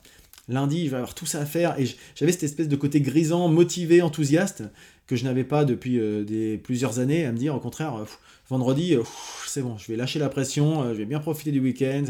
lundi, 0.49 0.87
je 0.87 0.91
vais 0.91 0.97
avoir 0.97 1.15
tout 1.15 1.27
ça 1.27 1.41
à 1.41 1.47
faire, 1.47 1.79
et 1.79 1.87
j'avais 2.15 2.33
cette 2.33 2.45
espèce 2.45 2.69
de 2.69 2.77
côté 2.77 3.01
grisant, 3.01 3.49
motivé, 3.49 4.03
enthousiaste, 4.03 4.65
que 5.07 5.17
je 5.17 5.25
n'avais 5.25 5.45
pas 5.45 5.65
depuis 5.65 5.99
euh, 5.99 6.57
plusieurs 6.63 7.01
années, 7.01 7.25
à 7.25 7.33
me 7.33 7.39
dire, 7.39 7.55
au 7.55 7.61
contraire, 7.61 8.05
vendredi, 8.49 8.97
c'est 9.47 9.63
bon, 9.63 9.79
je 9.79 9.91
vais 9.91 9.97
lâcher 9.97 10.19
la 10.19 10.29
pression, 10.29 10.83
euh, 10.83 10.93
je 10.93 10.99
vais 10.99 11.05
bien 11.07 11.21
profiter 11.21 11.53
du 11.53 11.61
week-end. 11.61 12.05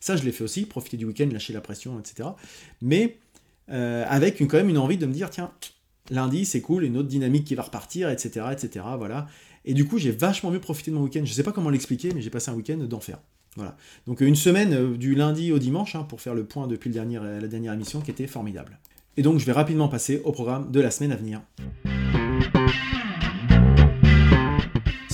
Ça, 0.00 0.16
je 0.16 0.24
l'ai 0.24 0.32
fait 0.32 0.44
aussi, 0.44 0.66
profiter 0.66 0.96
du 0.96 1.04
week-end, 1.04 1.28
lâcher 1.32 1.52
la 1.52 1.60
pression, 1.60 1.98
etc. 1.98 2.30
Mais 2.82 3.18
euh, 3.70 4.04
avec 4.08 4.40
une, 4.40 4.48
quand 4.48 4.56
même 4.56 4.68
une 4.68 4.78
envie 4.78 4.98
de 4.98 5.06
me 5.06 5.12
dire, 5.12 5.30
tiens, 5.30 5.52
lundi 6.10 6.44
c'est 6.44 6.60
cool, 6.60 6.84
une 6.84 6.96
autre 6.96 7.08
dynamique 7.08 7.44
qui 7.44 7.54
va 7.54 7.62
repartir, 7.62 8.10
etc. 8.10 8.46
etc. 8.52 8.84
voilà. 8.98 9.26
Et 9.64 9.74
du 9.74 9.86
coup, 9.86 9.98
j'ai 9.98 10.10
vachement 10.10 10.50
mieux 10.50 10.60
profité 10.60 10.90
de 10.90 10.96
mon 10.96 11.02
week-end. 11.02 11.22
Je 11.24 11.32
sais 11.32 11.42
pas 11.42 11.52
comment 11.52 11.70
l'expliquer, 11.70 12.12
mais 12.14 12.20
j'ai 12.20 12.30
passé 12.30 12.50
un 12.50 12.54
week-end 12.54 12.76
d'enfer. 12.76 13.18
Voilà. 13.56 13.76
Donc 14.06 14.20
une 14.20 14.34
semaine 14.34 14.74
euh, 14.74 14.96
du 14.96 15.14
lundi 15.14 15.52
au 15.52 15.58
dimanche, 15.58 15.94
hein, 15.94 16.02
pour 16.02 16.20
faire 16.20 16.34
le 16.34 16.44
point 16.44 16.66
depuis 16.66 16.90
le 16.90 17.40
la 17.40 17.48
dernière 17.48 17.72
émission, 17.72 18.00
qui 18.00 18.10
était 18.10 18.26
formidable. 18.26 18.78
Et 19.16 19.22
donc 19.22 19.38
je 19.38 19.46
vais 19.46 19.52
rapidement 19.52 19.88
passer 19.88 20.20
au 20.24 20.32
programme 20.32 20.70
de 20.72 20.80
la 20.80 20.90
semaine 20.90 21.12
à 21.12 21.16
venir. 21.16 21.40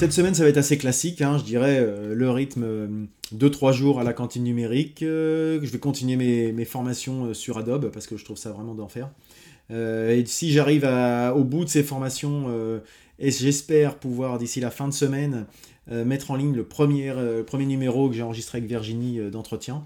Cette 0.01 0.15
semaine, 0.15 0.35
ça 0.35 0.45
va 0.45 0.49
être 0.49 0.57
assez 0.57 0.79
classique, 0.79 1.21
hein, 1.21 1.37
je 1.37 1.45
dirais 1.45 1.79
euh, 1.79 2.15
le 2.15 2.31
rythme 2.31 3.07
2-3 3.35 3.69
euh, 3.69 3.73
jours 3.73 4.01
à 4.01 4.03
la 4.03 4.15
cantine 4.15 4.43
numérique. 4.43 5.03
Euh, 5.03 5.61
je 5.63 5.71
vais 5.71 5.79
continuer 5.79 6.17
mes, 6.17 6.65
formations 6.65 7.35
sur 7.35 7.59
Adobe 7.59 7.91
parce 7.93 8.07
que 8.07 8.17
je 8.17 8.25
trouve 8.25 8.39
ça 8.39 8.51
vraiment 8.51 8.75
d'enfer. 8.75 9.11
et 9.69 10.25
si 10.25 10.53
j'arrive 10.53 10.89
au 11.37 11.45
bout 11.45 11.67
de 11.67 11.69
ces 11.69 11.83
formations, 11.83 12.47
et 13.21 13.31
j'espère 13.31 13.97
pouvoir 13.99 14.39
d'ici 14.39 14.61
la 14.61 14.71
fin 14.71 14.89
de 14.89 14.95
semaine 14.95 15.47
mettre 15.87 16.31
en 16.31 16.37
ligne 16.37 16.55
le 16.55 16.65
premier, 16.65 17.13
premier 17.47 17.67
numéro 17.67 18.09
que 18.09 18.15
j'ai 18.15 18.23
enregistré 18.23 18.59
avec 18.59 18.69
Virginie 18.69 19.19
d'entretien. 19.31 19.85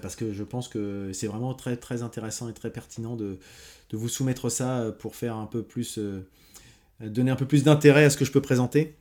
parce 0.00 0.16
que 0.16 0.32
je 0.32 0.42
pense 0.42 0.68
que 0.68 1.10
c'est 1.12 1.26
vraiment 1.26 1.52
très 1.54 1.76
très 1.76 2.02
intéressant 2.02 2.48
et 2.48 2.54
très 2.54 2.70
pertinent 2.70 3.14
de, 3.14 3.38
vous 3.92 4.08
soumettre 4.08 4.48
ça 4.48 4.94
pour 4.98 5.16
faire 5.16 5.36
un 5.36 5.46
peu 5.46 5.62
plus 5.62 5.98
donner 7.00 7.30
un 7.30 7.36
peu 7.36 7.46
plus 7.46 7.62
d'intérêt 7.62 8.04
à 8.04 8.10
ce 8.10 8.16
que 8.16 8.24
je 8.24 8.32
peux 8.32 8.40
présenter. 8.40 8.94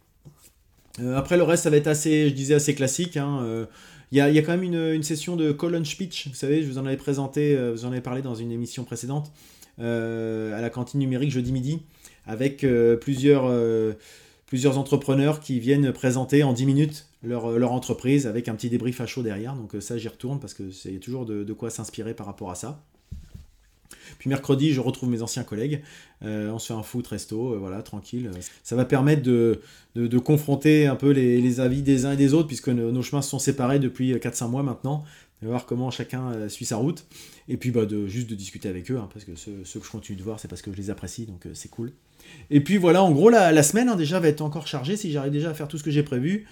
après 1.16 1.38
le 1.38 1.44
reste 1.44 1.64
ça 1.64 1.70
va 1.70 1.78
être 1.78 1.88
assez 1.88 2.30
je 2.30 2.34
disais 2.34 2.56
assez 2.56 2.76
classique 2.76 3.16
hein, 3.16 3.68
il 4.12 4.18
y, 4.18 4.22
a, 4.22 4.42
quand 4.42 4.58
même 4.58 4.64
une, 4.64 5.04
session 5.04 5.36
de 5.36 5.52
colon 5.52 5.86
speech, 5.86 6.30
vous 6.30 6.34
savez, 6.34 6.64
je 6.64 6.68
vous 6.68 6.80
en 6.80 6.86
avais 6.86 6.98
présenté, 6.98 7.56
euh, 7.56 7.72
vous 7.72 7.86
en 7.86 7.92
avez 7.92 8.02
parlé 8.02 8.24
dans 8.24 8.34
une 8.34 8.52
émission 8.52 8.84
précédente, 8.84 9.32
euh, 9.80 10.58
à 10.58 10.62
la 10.62 10.72
cantine 10.72 11.00
numérique 11.00 11.30
jeudi 11.30 11.52
midi, 11.52 11.82
avec 12.30 12.64
euh, 12.64 12.96
plusieurs, 12.96 13.52
plusieurs 14.46 14.78
entrepreneurs 14.78 15.40
qui 15.40 15.60
viennent 15.60 15.92
présenter 15.92 16.44
en 16.44 16.54
10 16.54 16.66
minutes 16.66 17.08
leur, 17.24 17.52
leur, 17.58 17.74
entreprise 17.74 18.28
avec 18.28 18.48
un 18.48 18.56
petit 18.56 18.70
débrief 18.70 19.02
à 19.02 19.06
chaud 19.06 19.24
derrière. 19.24 19.56
Donc 19.56 19.76
ça, 19.82 19.98
j'y 19.98 20.08
retourne 20.08 20.40
parce 20.40 20.54
que 20.54 20.72
c'est 20.72 21.00
toujours 21.00 21.26
de 21.26 21.54
quoi 21.54 21.70
s'inspirer 21.70 22.14
par 22.14 22.26
rapport 22.26 22.52
à 22.52 22.56
ça. 22.56 22.82
Puis 24.18 24.30
mercredi, 24.30 24.74
je 24.74 24.82
retrouve 24.82 25.10
mes 25.10 25.22
anciens 25.22 25.44
collègues. 25.44 25.82
Euh, 26.24 26.52
on 26.52 26.60
se 26.60 26.68
fait 26.68 26.74
un 26.74 26.84
foot 26.84 27.08
resto, 27.08 27.54
euh, 27.54 27.58
voilà, 27.58 27.82
tranquille. 27.82 28.30
Ça 28.64 28.76
va 28.76 28.86
permettre 28.86 29.22
de, 29.22 29.62
de, 29.96 30.18
confronter 30.18 30.88
un 30.88 30.96
peu 30.96 31.12
les, 31.12 31.40
les, 31.42 31.60
avis 31.60 31.82
des 31.82 32.06
uns 32.06 32.12
et 32.12 32.18
des 32.18 32.34
autres, 32.34 32.48
puisque 32.48 32.70
nos, 32.70 33.02
chemins 33.02 33.22
se 33.22 33.30
sont 33.30 33.40
séparés 33.40 33.80
depuis 33.80 34.14
4-5 34.14 34.50
mois 34.50 34.64
maintenant. 34.64 35.04
De 35.42 35.48
voir 35.48 35.66
comment 35.66 35.90
chacun 35.90 36.32
euh, 36.32 36.50
suit 36.50 36.66
sa 36.66 36.76
route. 36.76 37.06
Et 37.48 37.58
puis 37.58 37.72
bah, 37.72 37.86
de, 37.86 38.08
juste 38.08 38.30
de 38.30 38.36
discuter 38.36 38.68
avec 38.68 38.92
eux, 38.92 38.98
hein, 38.98 39.10
parce 39.14 39.26
que 39.26 39.36
ceux, 39.36 39.80
que 39.80 39.86
je 39.86 39.92
continue 39.92 40.18
de 40.18 40.24
voir, 40.24 40.40
c'est 40.40 40.48
parce 40.48 40.62
que 40.62 40.72
je 40.72 40.78
les 40.78 40.90
apprécie, 40.90 41.26
donc 41.26 41.48
c'est 41.54 41.70
cool. 41.70 41.94
Et 42.50 42.62
puis 42.62 42.78
voilà, 42.78 43.04
en 43.04 43.12
gros, 43.12 43.30
la, 43.30 43.52
la 43.52 43.64
semaine 43.64 43.90
hein, 43.90 43.96
déjà 43.96 44.20
va 44.20 44.28
être 44.28 44.42
encore 44.42 44.68
chargée. 44.68 44.98
Si 44.98 45.12
j'arrive 45.12 45.32
déjà 45.32 45.52
à 45.52 45.54
faire 45.54 45.68
tout 45.68 45.78
ce 45.78 45.84
que 45.84 45.92
j'ai 45.92 46.04
prévu, 46.04 46.46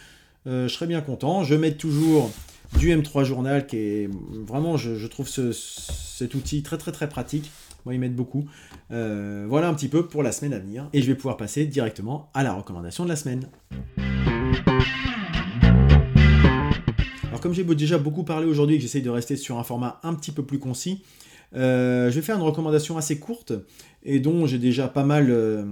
je 0.46 0.67
serai 0.70 0.88
bien 0.88 1.01
content. 1.01 1.44
Je 1.44 1.56
mets 1.56 1.74
toujours 1.74 2.32
du 2.75 2.89
M3 2.89 3.24
Journal 3.24 3.65
qui 3.65 3.77
est 3.77 4.10
vraiment, 4.46 4.77
je, 4.77 5.08
trouve 5.08 5.27
cet 5.27 6.36
outil 6.36 6.63
très 6.63 6.77
très 6.77 6.91
très 6.91 7.10
pratique. 7.10 7.51
Moi, 7.86 7.94
ils 7.94 8.00
m'aident 8.00 8.15
beaucoup. 8.15 8.46
Euh, 8.91 9.46
voilà 9.48 9.70
un 9.70 9.74
petit 9.74 9.88
peu 9.88 10.08
pour 10.08 10.24
la 10.24 10.32
semaine 10.32 10.53
à 10.53 10.60
venir. 10.60 10.89
Et 10.94 11.01
je 11.01 11.08
vais 11.08 11.15
pouvoir 11.15 11.38
passer 11.38 11.65
directement 11.65 12.29
à 12.34 12.44
la 12.44 12.53
recommandation 12.53 13.06
de 13.06 13.10
la 13.10 13.15
semaine. 13.15 13.48
Comme 17.47 17.53
j'ai 17.53 17.63
déjà 17.63 17.97
beaucoup 17.97 18.25
parlé 18.25 18.45
aujourd'hui 18.45 18.75
et 18.75 18.77
que 18.77 18.81
j'essaye 18.81 19.01
de 19.01 19.09
rester 19.09 19.37
sur 19.37 19.57
un 19.57 19.63
format 19.63 20.01
un 20.03 20.15
petit 20.15 20.33
peu 20.33 20.43
plus 20.43 20.59
concis, 20.59 21.01
euh, 21.55 22.09
je 22.11 22.15
vais 22.15 22.21
faire 22.21 22.35
une 22.35 22.41
recommandation 22.41 22.97
assez 22.97 23.19
courte 23.19 23.53
et 24.03 24.19
dont 24.19 24.45
j'ai 24.47 24.57
déjà 24.57 24.89
pas 24.89 25.05
mal 25.05 25.27
euh, 25.29 25.63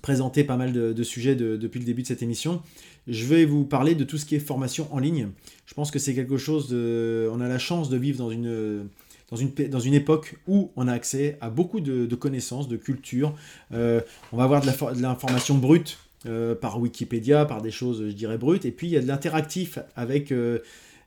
présenté 0.00 0.42
pas 0.42 0.56
mal 0.56 0.72
de, 0.72 1.02
sujets 1.02 1.34
depuis 1.34 1.80
le 1.80 1.84
début 1.84 2.00
de 2.00 2.06
cette 2.06 2.22
émission 2.22 2.62
je 3.06 3.26
vais 3.26 3.44
vous 3.44 3.66
parler 3.66 3.94
de 3.94 4.04
tout 4.04 4.16
ce 4.16 4.24
qui 4.24 4.36
est 4.36 4.38
formation 4.38 4.88
en 4.90 5.00
ligne. 5.00 5.28
Je 5.66 5.74
pense 5.74 5.90
que 5.90 5.98
c'est 5.98 6.14
quelque 6.14 6.38
chose 6.38 6.70
de... 6.70 7.28
On 7.30 7.42
a 7.42 7.48
la 7.48 7.58
chance 7.58 7.90
de 7.90 7.98
vivre 7.98 8.16
dans 8.16 8.30
une, 8.30 8.88
dans 9.30 9.36
une, 9.36 9.50
dans 9.68 9.80
une 9.80 9.92
époque 9.92 10.36
où 10.48 10.70
on 10.76 10.88
a 10.88 10.94
accès 10.94 11.36
à 11.42 11.50
beaucoup 11.50 11.80
de, 11.80 12.14
connaissances, 12.14 12.68
de 12.68 12.78
culture. 12.78 13.34
Euh, 13.74 14.00
on 14.32 14.38
va 14.38 14.44
avoir 14.44 14.62
de 14.62 15.02
l'information 15.02 15.56
brute 15.56 15.98
euh, 16.26 16.54
par 16.54 16.80
Wikipédia, 16.80 17.44
par 17.44 17.60
des 17.60 17.70
choses, 17.70 18.04
je 18.06 18.12
dirais, 18.12 18.38
brutes. 18.38 18.64
Et 18.64 18.70
puis, 18.70 18.86
il 18.86 18.90
y 18.90 18.96
a 18.96 19.00
de 19.00 19.06
l'interactif 19.06 19.78
avec, 19.94 20.32
euh, 20.32 20.60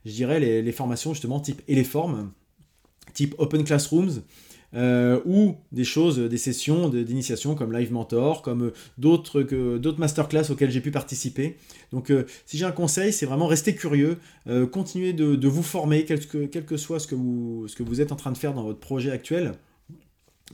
je 0.05 0.11
dirais, 0.11 0.39
les, 0.39 0.71
formations 0.71 1.13
justement 1.13 1.39
type 1.39 1.61
et 1.67 1.75
les 1.75 1.83
formes, 1.83 2.31
type 3.13 3.35
Open 3.37 3.63
Classrooms. 3.63 4.21
Euh, 4.75 5.21
ou 5.25 5.55
des 5.71 5.85
choses, 5.85 6.19
des 6.19 6.37
sessions 6.37 6.89
d'initiation 6.89 7.55
comme 7.55 7.71
Live 7.71 7.93
Mentor, 7.93 8.41
comme 8.41 8.73
d'autres 8.97 9.95
masterclass 9.97 10.51
auxquelles 10.51 10.71
j'ai 10.71 10.81
pu 10.81 10.91
participer. 10.91 11.55
Donc 11.93 12.11
si 12.45 12.57
j'ai 12.57 12.65
un 12.65 12.73
conseil, 12.73 13.13
c'est 13.13 13.25
vraiment 13.25 13.47
rester 13.47 13.75
curieux, 13.75 14.17
continuer 14.73 15.13
de, 15.13 15.47
vous 15.47 15.63
former, 15.63 16.03
quel 16.03 16.19
que, 16.19 16.75
soit 16.75 16.99
ce 16.99 17.07
que 17.07 17.15
vous 17.15 18.01
êtes 18.01 18.11
en 18.11 18.17
train 18.17 18.33
de 18.33 18.37
faire 18.37 18.53
dans 18.53 18.63
votre 18.63 18.79
projet 18.79 19.09
actuel. 19.09 19.53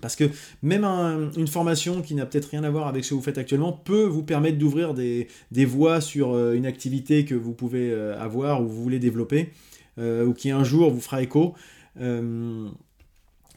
Parce 0.01 0.15
que 0.15 0.25
même 0.61 0.83
une 0.83 1.47
formation 1.47 2.01
qui 2.01 2.15
n'a 2.15 2.25
peut-être 2.25 2.49
rien 2.49 2.63
à 2.63 2.69
voir 2.69 2.87
avec 2.87 3.05
ce 3.05 3.11
que 3.11 3.15
vous 3.15 3.21
faites 3.21 3.37
actuellement 3.37 3.71
peut 3.71 4.05
vous 4.05 4.23
permettre 4.23 4.57
d'ouvrir 4.57 4.93
des, 4.93 5.27
des, 5.51 5.65
voies 5.65 6.01
sur 6.01 6.51
une 6.51 6.65
activité 6.65 7.25
que 7.25 7.35
vous 7.35 7.53
pouvez 7.53 7.93
avoir 7.93 8.61
ou 8.61 8.67
vous 8.67 8.83
voulez 8.83 8.99
développer, 8.99 9.51
ou 9.99 10.33
qui 10.33 10.51
un 10.51 10.63
jour 10.63 10.89
vous 10.91 10.99
fera 10.99 11.21
écho. 11.21 11.55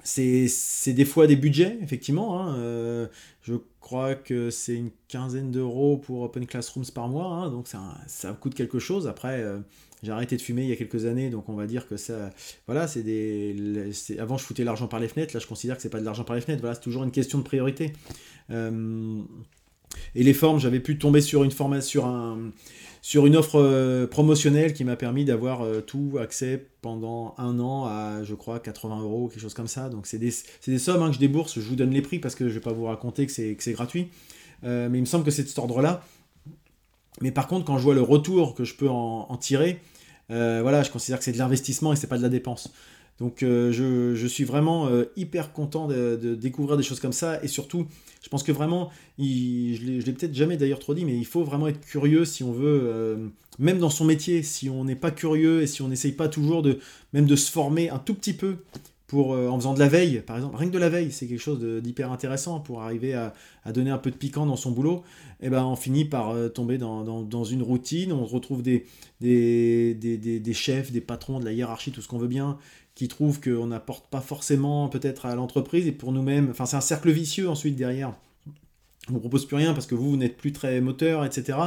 C'est 0.06 0.92
des 0.92 1.04
fois 1.04 1.26
des 1.26 1.34
budgets, 1.34 1.78
effectivement. 1.82 2.40
Hein, 2.40 2.54
euh, 2.58 3.08
je 3.42 3.54
crois 3.80 4.14
que 4.14 4.50
c'est 4.50 4.76
une 4.76 4.90
quinzaine 5.08 5.50
d'euros 5.50 5.96
pour 5.96 6.22
Open 6.22 6.46
Classrooms 6.46 6.86
par 6.94 7.08
mois, 7.08 7.26
hein, 7.26 7.50
donc 7.50 7.66
ça, 7.66 7.80
ça, 8.06 8.32
coûte 8.32 8.54
quelque 8.54 8.78
chose. 8.78 9.08
Après, 9.08 9.40
euh, 9.40 9.58
j'ai 10.04 10.12
arrêté 10.12 10.36
de 10.36 10.42
fumer 10.42 10.62
il 10.62 10.68
y 10.68 10.72
a 10.72 10.76
quelques 10.76 11.06
années, 11.06 11.28
donc 11.28 11.48
on 11.48 11.54
va 11.54 11.66
dire 11.66 11.88
que 11.88 11.96
ça. 11.96 12.30
Voilà, 12.66 12.86
c'est 12.86 13.02
des. 13.02 13.90
Avant, 14.20 14.38
je 14.38 14.44
foutais 14.44 14.62
l'argent 14.62 14.86
par 14.86 15.00
les 15.00 15.08
fenêtres, 15.08 15.34
là, 15.34 15.40
je 15.40 15.46
considère 15.48 15.74
que 15.74 15.82
c'est 15.82 15.90
pas 15.90 16.00
de 16.00 16.04
l'argent 16.04 16.22
par 16.22 16.36
les 16.36 16.42
fenêtres. 16.42 16.60
Voilà, 16.60 16.76
c'est 16.76 16.82
toujours 16.82 17.02
une 17.02 17.10
question 17.10 17.38
de 17.38 17.44
priorité. 17.44 17.92
Euh, 18.50 19.20
et 20.14 20.22
les 20.22 20.34
formes, 20.34 20.60
j'avais 20.60 20.80
pu 20.80 20.98
tomber 20.98 21.20
sur 21.20 21.42
une 21.42 21.50
formation, 21.50 21.88
sur 21.90 22.06
un 22.06 22.52
sur 23.02 23.26
une 23.26 23.36
offre 23.36 23.60
euh, 23.60 24.06
promotionnelle 24.06 24.72
qui 24.72 24.84
m'a 24.84 24.96
permis 24.96 25.24
d'avoir 25.24 25.62
euh, 25.62 25.80
tout 25.80 26.18
accès 26.20 26.66
pendant 26.82 27.34
un 27.38 27.58
an 27.60 27.86
à, 27.86 28.22
je 28.24 28.34
crois, 28.34 28.58
80 28.58 29.00
euros, 29.00 29.28
quelque 29.28 29.40
chose 29.40 29.54
comme 29.54 29.66
ça. 29.66 29.88
Donc 29.88 30.06
c'est 30.06 30.18
des, 30.18 30.32
des, 30.66 30.78
sommes 30.78 31.02
hein, 31.02 31.08
que 31.08 31.14
je 31.14 31.20
débourse, 31.20 31.54
je 31.58 31.68
vous 31.68 31.76
donne 31.76 31.90
les 31.90 32.02
prix 32.02 32.18
parce 32.18 32.34
que 32.34 32.44
je 32.44 32.50
ne 32.50 32.54
vais 32.54 32.60
pas 32.60 32.72
vous 32.72 32.84
raconter 32.84 33.26
que 33.26 33.32
c'est 33.32 33.72
gratuit. 33.72 34.08
Euh, 34.64 34.88
mais 34.90 34.98
il 34.98 35.02
me 35.02 35.06
semble 35.06 35.24
que 35.24 35.30
c'est 35.30 35.42
de 35.42 35.48
cet 35.48 35.58
ordre-là. 35.58 36.02
Mais 37.20 37.30
par 37.30 37.46
contre, 37.46 37.64
quand 37.64 37.78
je 37.78 37.82
vois 37.82 37.94
le 37.94 38.02
retour 38.02 38.54
que 38.54 38.64
je 38.64 38.74
peux 38.74 38.88
en, 38.88 39.36
tirer, 39.38 39.80
voilà, 40.28 40.82
je 40.82 40.90
considère 40.90 41.18
que 41.18 41.24
c'est 41.24 41.32
de 41.32 41.38
l'investissement 41.38 41.92
et 41.92 41.96
c'est 41.96 42.08
pas 42.08 42.18
de 42.18 42.22
la 42.22 42.28
dépense. 42.28 42.70
Donc 43.18 43.38
je, 43.40 44.26
suis 44.28 44.44
vraiment 44.44 44.88
hyper 45.16 45.52
content 45.52 45.86
de, 45.88 46.34
découvrir 46.34 46.76
des 46.76 46.82
choses 46.82 47.00
comme 47.00 47.12
ça. 47.12 47.42
Et 47.42 47.48
surtout 47.48 47.86
je 48.26 48.28
pense 48.28 48.42
que 48.42 48.50
vraiment, 48.50 48.90
je 49.20 49.24
je 49.24 50.04
l'ai 50.04 50.12
peut-être 50.12 50.34
jamais 50.34 50.56
d'ailleurs 50.56 50.80
trop 50.80 50.94
dit, 50.94 51.04
mais 51.04 51.16
il 51.16 51.24
faut 51.24 51.44
vraiment 51.44 51.68
être 51.68 51.80
curieux 51.80 52.24
si 52.24 52.42
on 52.42 52.50
veut, 52.50 52.80
euh, 52.82 53.28
même 53.60 53.78
dans 53.78 53.88
son 53.88 54.04
métier, 54.04 54.42
si 54.42 54.68
on 54.68 54.82
n'est 54.82 54.96
pas 54.96 55.12
curieux 55.12 55.62
et 55.62 55.68
si 55.68 55.80
on 55.80 55.86
n'essaye 55.86 56.10
pas 56.10 56.28
toujours 56.28 56.62
de 56.62 56.80
même 57.12 57.26
de 57.26 57.36
se 57.36 57.48
former 57.48 57.88
un 57.88 58.00
tout 58.00 58.14
petit 58.14 58.32
peu 58.32 58.56
pour, 59.06 59.32
euh, 59.32 59.46
en 59.46 59.56
faisant 59.60 59.74
de 59.74 59.78
la 59.78 59.86
veille, 59.86 60.24
par 60.26 60.34
exemple, 60.34 60.56
rien 60.56 60.66
que 60.66 60.74
de 60.74 60.78
la 60.80 60.88
veille, 60.88 61.12
c'est 61.12 61.28
quelque 61.28 61.40
chose 61.40 61.60
d'hyper 61.80 62.10
intéressant 62.10 62.58
pour 62.58 62.82
arriver 62.82 63.14
à, 63.14 63.32
donner 63.72 63.90
un 63.90 63.98
peu 63.98 64.10
de 64.10 64.16
piquant 64.16 64.44
dans 64.44 64.56
son 64.56 64.72
boulot, 64.72 65.04
et 65.40 65.46
eh 65.46 65.50
ben 65.50 65.64
on 65.64 65.76
finit 65.76 66.04
par 66.04 66.30
euh, 66.30 66.48
tomber 66.48 66.78
dans, 66.78 67.44
une 67.44 67.62
routine, 67.62 68.12
on 68.12 68.24
retrouve 68.24 68.62
des, 68.62 68.86
des, 69.20 69.94
des, 69.94 70.52
chefs, 70.52 70.90
des 70.90 71.00
patrons, 71.00 71.38
de 71.38 71.44
la 71.44 71.52
hiérarchie, 71.52 71.92
tout 71.92 72.02
ce 72.02 72.08
qu'on 72.08 72.18
veut 72.18 72.26
bien, 72.26 72.58
qui 72.96 73.08
trouvent 73.08 73.40
qu'on 73.40 73.68
n'apporte 73.68 74.08
pas 74.08 74.22
forcément 74.22 74.88
peut-être 74.88 75.26
à 75.26 75.36
l'entreprise 75.36 75.86
et 75.86 75.92
pour 75.92 76.10
nous-mêmes. 76.12 76.48
Enfin, 76.50 76.64
c'est 76.66 76.76
un 76.76 76.80
cercle 76.80 77.10
vicieux 77.10 77.48
ensuite 77.48 77.76
derrière. 77.76 78.14
On 79.08 79.12
ne 79.12 79.18
propose 79.18 79.46
plus 79.46 79.56
rien 79.56 79.74
parce 79.74 79.86
que 79.86 79.94
vous, 79.94 80.10
vous 80.10 80.16
n'êtes 80.16 80.36
plus 80.36 80.52
très 80.52 80.80
moteur, 80.80 81.24
etc. 81.24 81.58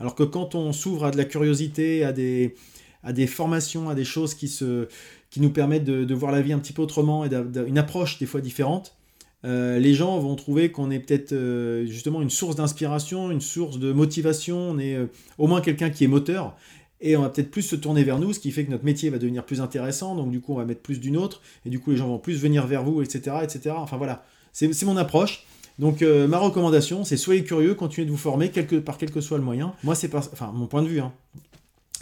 Alors 0.00 0.16
que 0.16 0.24
quand 0.24 0.56
on 0.56 0.72
s'ouvre 0.72 1.04
à 1.04 1.10
de 1.12 1.18
la 1.18 1.26
curiosité, 1.26 2.04
à 2.04 2.12
des, 2.12 2.56
à 3.04 3.12
des 3.12 3.26
formations, 3.26 3.90
à 3.90 3.94
des 3.94 4.06
choses 4.06 4.34
qui, 4.34 4.48
se, 4.48 4.88
qui 5.30 5.40
nous 5.40 5.50
permettent 5.50 5.84
de, 5.84 6.14
voir 6.14 6.32
la 6.32 6.40
vie 6.40 6.54
un 6.54 6.58
petit 6.58 6.72
peu 6.72 6.82
autrement 6.82 7.24
et 7.24 7.28
d'une 7.28 7.78
approche 7.78 8.18
des 8.18 8.26
fois 8.26 8.40
différente, 8.40 8.96
euh, 9.44 9.78
les 9.78 9.94
gens 9.94 10.18
vont 10.18 10.34
trouver 10.34 10.72
qu'on 10.72 10.90
est 10.90 10.98
peut-être 10.98 11.32
euh, 11.32 11.86
justement 11.86 12.22
une 12.22 12.30
source 12.30 12.56
d'inspiration, 12.56 13.30
une 13.30 13.42
source 13.42 13.78
de 13.78 13.92
motivation, 13.92 14.58
on 14.58 14.78
est 14.78 14.96
euh, 14.96 15.06
au 15.36 15.46
moins 15.46 15.60
quelqu'un 15.60 15.90
qui 15.90 16.02
est 16.02 16.08
moteur, 16.08 16.56
et 17.00 17.16
on 17.16 17.22
va 17.22 17.28
peut-être 17.28 17.50
plus 17.50 17.62
se 17.62 17.76
tourner 17.76 18.02
vers 18.02 18.18
nous, 18.18 18.32
ce 18.32 18.40
qui 18.40 18.50
fait 18.50 18.64
que 18.64 18.70
notre 18.70 18.84
métier 18.84 19.10
va 19.10 19.18
devenir 19.18 19.44
plus 19.44 19.60
intéressant, 19.60 20.16
donc 20.16 20.30
du 20.30 20.40
coup 20.40 20.52
on 20.52 20.56
va 20.56 20.64
mettre 20.64 20.80
plus 20.80 21.00
d'une 21.00 21.16
autre, 21.16 21.40
et 21.64 21.70
du 21.70 21.78
coup 21.78 21.90
les 21.90 21.96
gens 21.96 22.08
vont 22.08 22.18
plus 22.18 22.40
venir 22.40 22.66
vers 22.66 22.82
vous, 22.82 23.02
etc. 23.02 23.36
etc. 23.42 23.74
Enfin 23.76 23.96
voilà, 23.96 24.24
c'est 24.52 24.82
mon 24.84 24.96
approche. 24.96 25.44
Donc 25.78 26.02
euh, 26.02 26.26
ma 26.26 26.38
recommandation, 26.38 27.04
c'est 27.04 27.16
soyez 27.16 27.44
curieux, 27.44 27.74
continuez 27.74 28.04
de 28.04 28.10
vous 28.10 28.16
former 28.16 28.50
par 28.84 28.98
quel 28.98 29.12
que 29.12 29.20
soit 29.20 29.38
le 29.38 29.44
moyen. 29.44 29.74
Moi 29.84 29.94
c'est 29.94 30.08
pas, 30.08 30.28
enfin 30.32 30.50
mon 30.52 30.66
point 30.66 30.82
de 30.82 30.88
vue, 30.88 31.00
hein. 31.00 31.12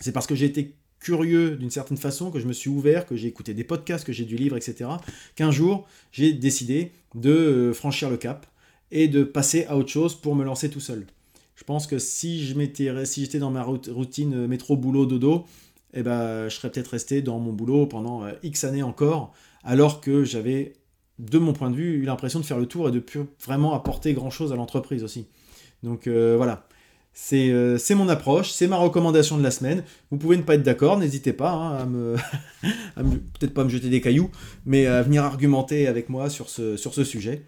c'est 0.01 0.13
parce 0.13 0.27
que 0.27 0.35
j'ai 0.35 0.47
été 0.47 0.75
curieux 0.99 1.57
d'une 1.57 1.71
certaine 1.71 1.99
façon, 1.99 2.31
que 2.31 2.41
je 2.41 2.47
me 2.47 2.55
suis 2.55 2.71
ouvert, 2.71 3.05
que 3.05 3.17
j'ai 3.17 3.29
écouté 3.29 3.53
des 3.53 3.65
podcasts, 3.65 4.05
que 4.05 4.15
j'ai 4.15 4.25
du 4.25 4.37
livre, 4.37 4.57
etc. 4.57 4.89
Qu'un 5.35 5.51
jour 5.51 5.87
j'ai 6.11 6.33
décidé 6.33 6.93
de 7.15 7.31
euh, 7.31 7.73
franchir 7.75 8.09
le 8.09 8.17
cap 8.17 8.47
et 8.91 9.09
de 9.09 9.25
passer 9.25 9.67
à 9.67 9.77
autre 9.77 9.91
chose 9.91 10.15
pour 10.15 10.35
me 10.35 10.45
lancer 10.45 10.71
tout 10.71 10.81
seul. 10.81 11.07
Je 11.57 11.65
pense 11.65 11.87
que 11.87 11.99
si 11.99 12.47
je 12.47 12.55
si 13.05 13.23
j'étais 13.23 13.39
dans 13.39 13.51
ma 13.51 13.63
routine 13.63 14.35
euh, 14.35 14.47
métro 14.47 14.77
boulot 14.77 15.07
dodo, 15.07 15.47
eh 15.95 16.03
ben, 16.03 16.49
je 16.49 16.55
serais 16.55 16.71
peut-être 16.71 16.89
resté 16.89 17.23
dans 17.23 17.39
mon 17.39 17.53
boulot 17.53 17.87
pendant 17.87 18.25
euh, 18.25 18.33
X 18.43 18.65
années 18.65 18.83
encore, 18.83 19.33
alors 19.65 20.03
que 20.03 20.23
j'avais, 20.23 20.75
de 21.19 21.39
mon 21.39 21.55
point 21.55 21.71
de 21.71 21.77
vue, 21.77 21.95
eu 21.95 22.05
l'impression 22.05 22.41
de 22.41 22.45
faire 22.45 22.59
le 22.59 22.67
tour 22.67 22.89
et 22.89 22.93
de 22.93 23.01
plus 23.01 23.23
vraiment 23.43 23.75
apporter 23.75 24.13
grand-chose 24.13 24.53
à 24.53 24.57
l'entreprise 24.57 25.03
aussi. 25.03 25.29
Donc 25.83 26.07
euh, 26.07 26.35
voilà, 26.37 26.67
c'est, 27.15 27.51
mon 27.95 28.11
approche, 28.11 28.51
c'est 28.51 28.67
ma 28.67 28.77
recommandation 28.77 29.39
de 29.39 29.43
la 29.43 29.51
semaine. 29.51 29.83
Vous 30.11 30.19
pouvez 30.19 30.37
ne 30.37 30.43
pas 30.43 30.57
être 30.57 30.63
d'accord, 30.63 30.99
n'hésitez 30.99 31.33
pas 31.33 31.53
hein, 31.53 31.79
à 31.79 31.87
me, 31.87 32.17
peut-être 33.39 33.55
pas 33.55 33.65
me 33.65 33.71
jeter 33.71 33.89
des 33.89 34.03
cailloux, 34.03 34.31
mais 34.67 34.87
à 34.87 35.01
venir 35.01 35.25
argumenter 35.25 35.87
avec 35.87 36.11
moi 36.11 36.29
sur 36.29 36.51
ce, 36.51 36.77
sur 36.77 36.93
ce 36.93 37.03
sujet. 37.03 37.45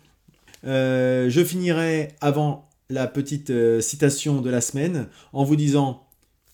je 0.64 1.44
finirai 1.46 2.14
avant 2.22 2.67
la 2.90 3.06
petite 3.06 3.50
euh, 3.50 3.80
citation 3.80 4.40
de 4.40 4.50
la 4.50 4.60
semaine 4.60 5.08
en 5.32 5.44
vous 5.44 5.56
disant 5.56 6.06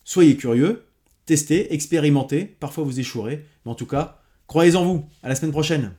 soyez 0.04 0.36
curieux, 0.36 0.84
testez, 1.26 1.72
expérimentez, 1.72 2.44
parfois 2.44 2.84
vous 2.84 3.00
échouerez, 3.00 3.44
mais 3.64 3.72
en 3.72 3.74
tout 3.74 3.86
cas, 3.86 4.20
croyez 4.46 4.76
en 4.76 4.84
vous. 4.84 5.04
À 5.22 5.28
la 5.28 5.34
semaine 5.34 5.52
prochaine. 5.52 5.92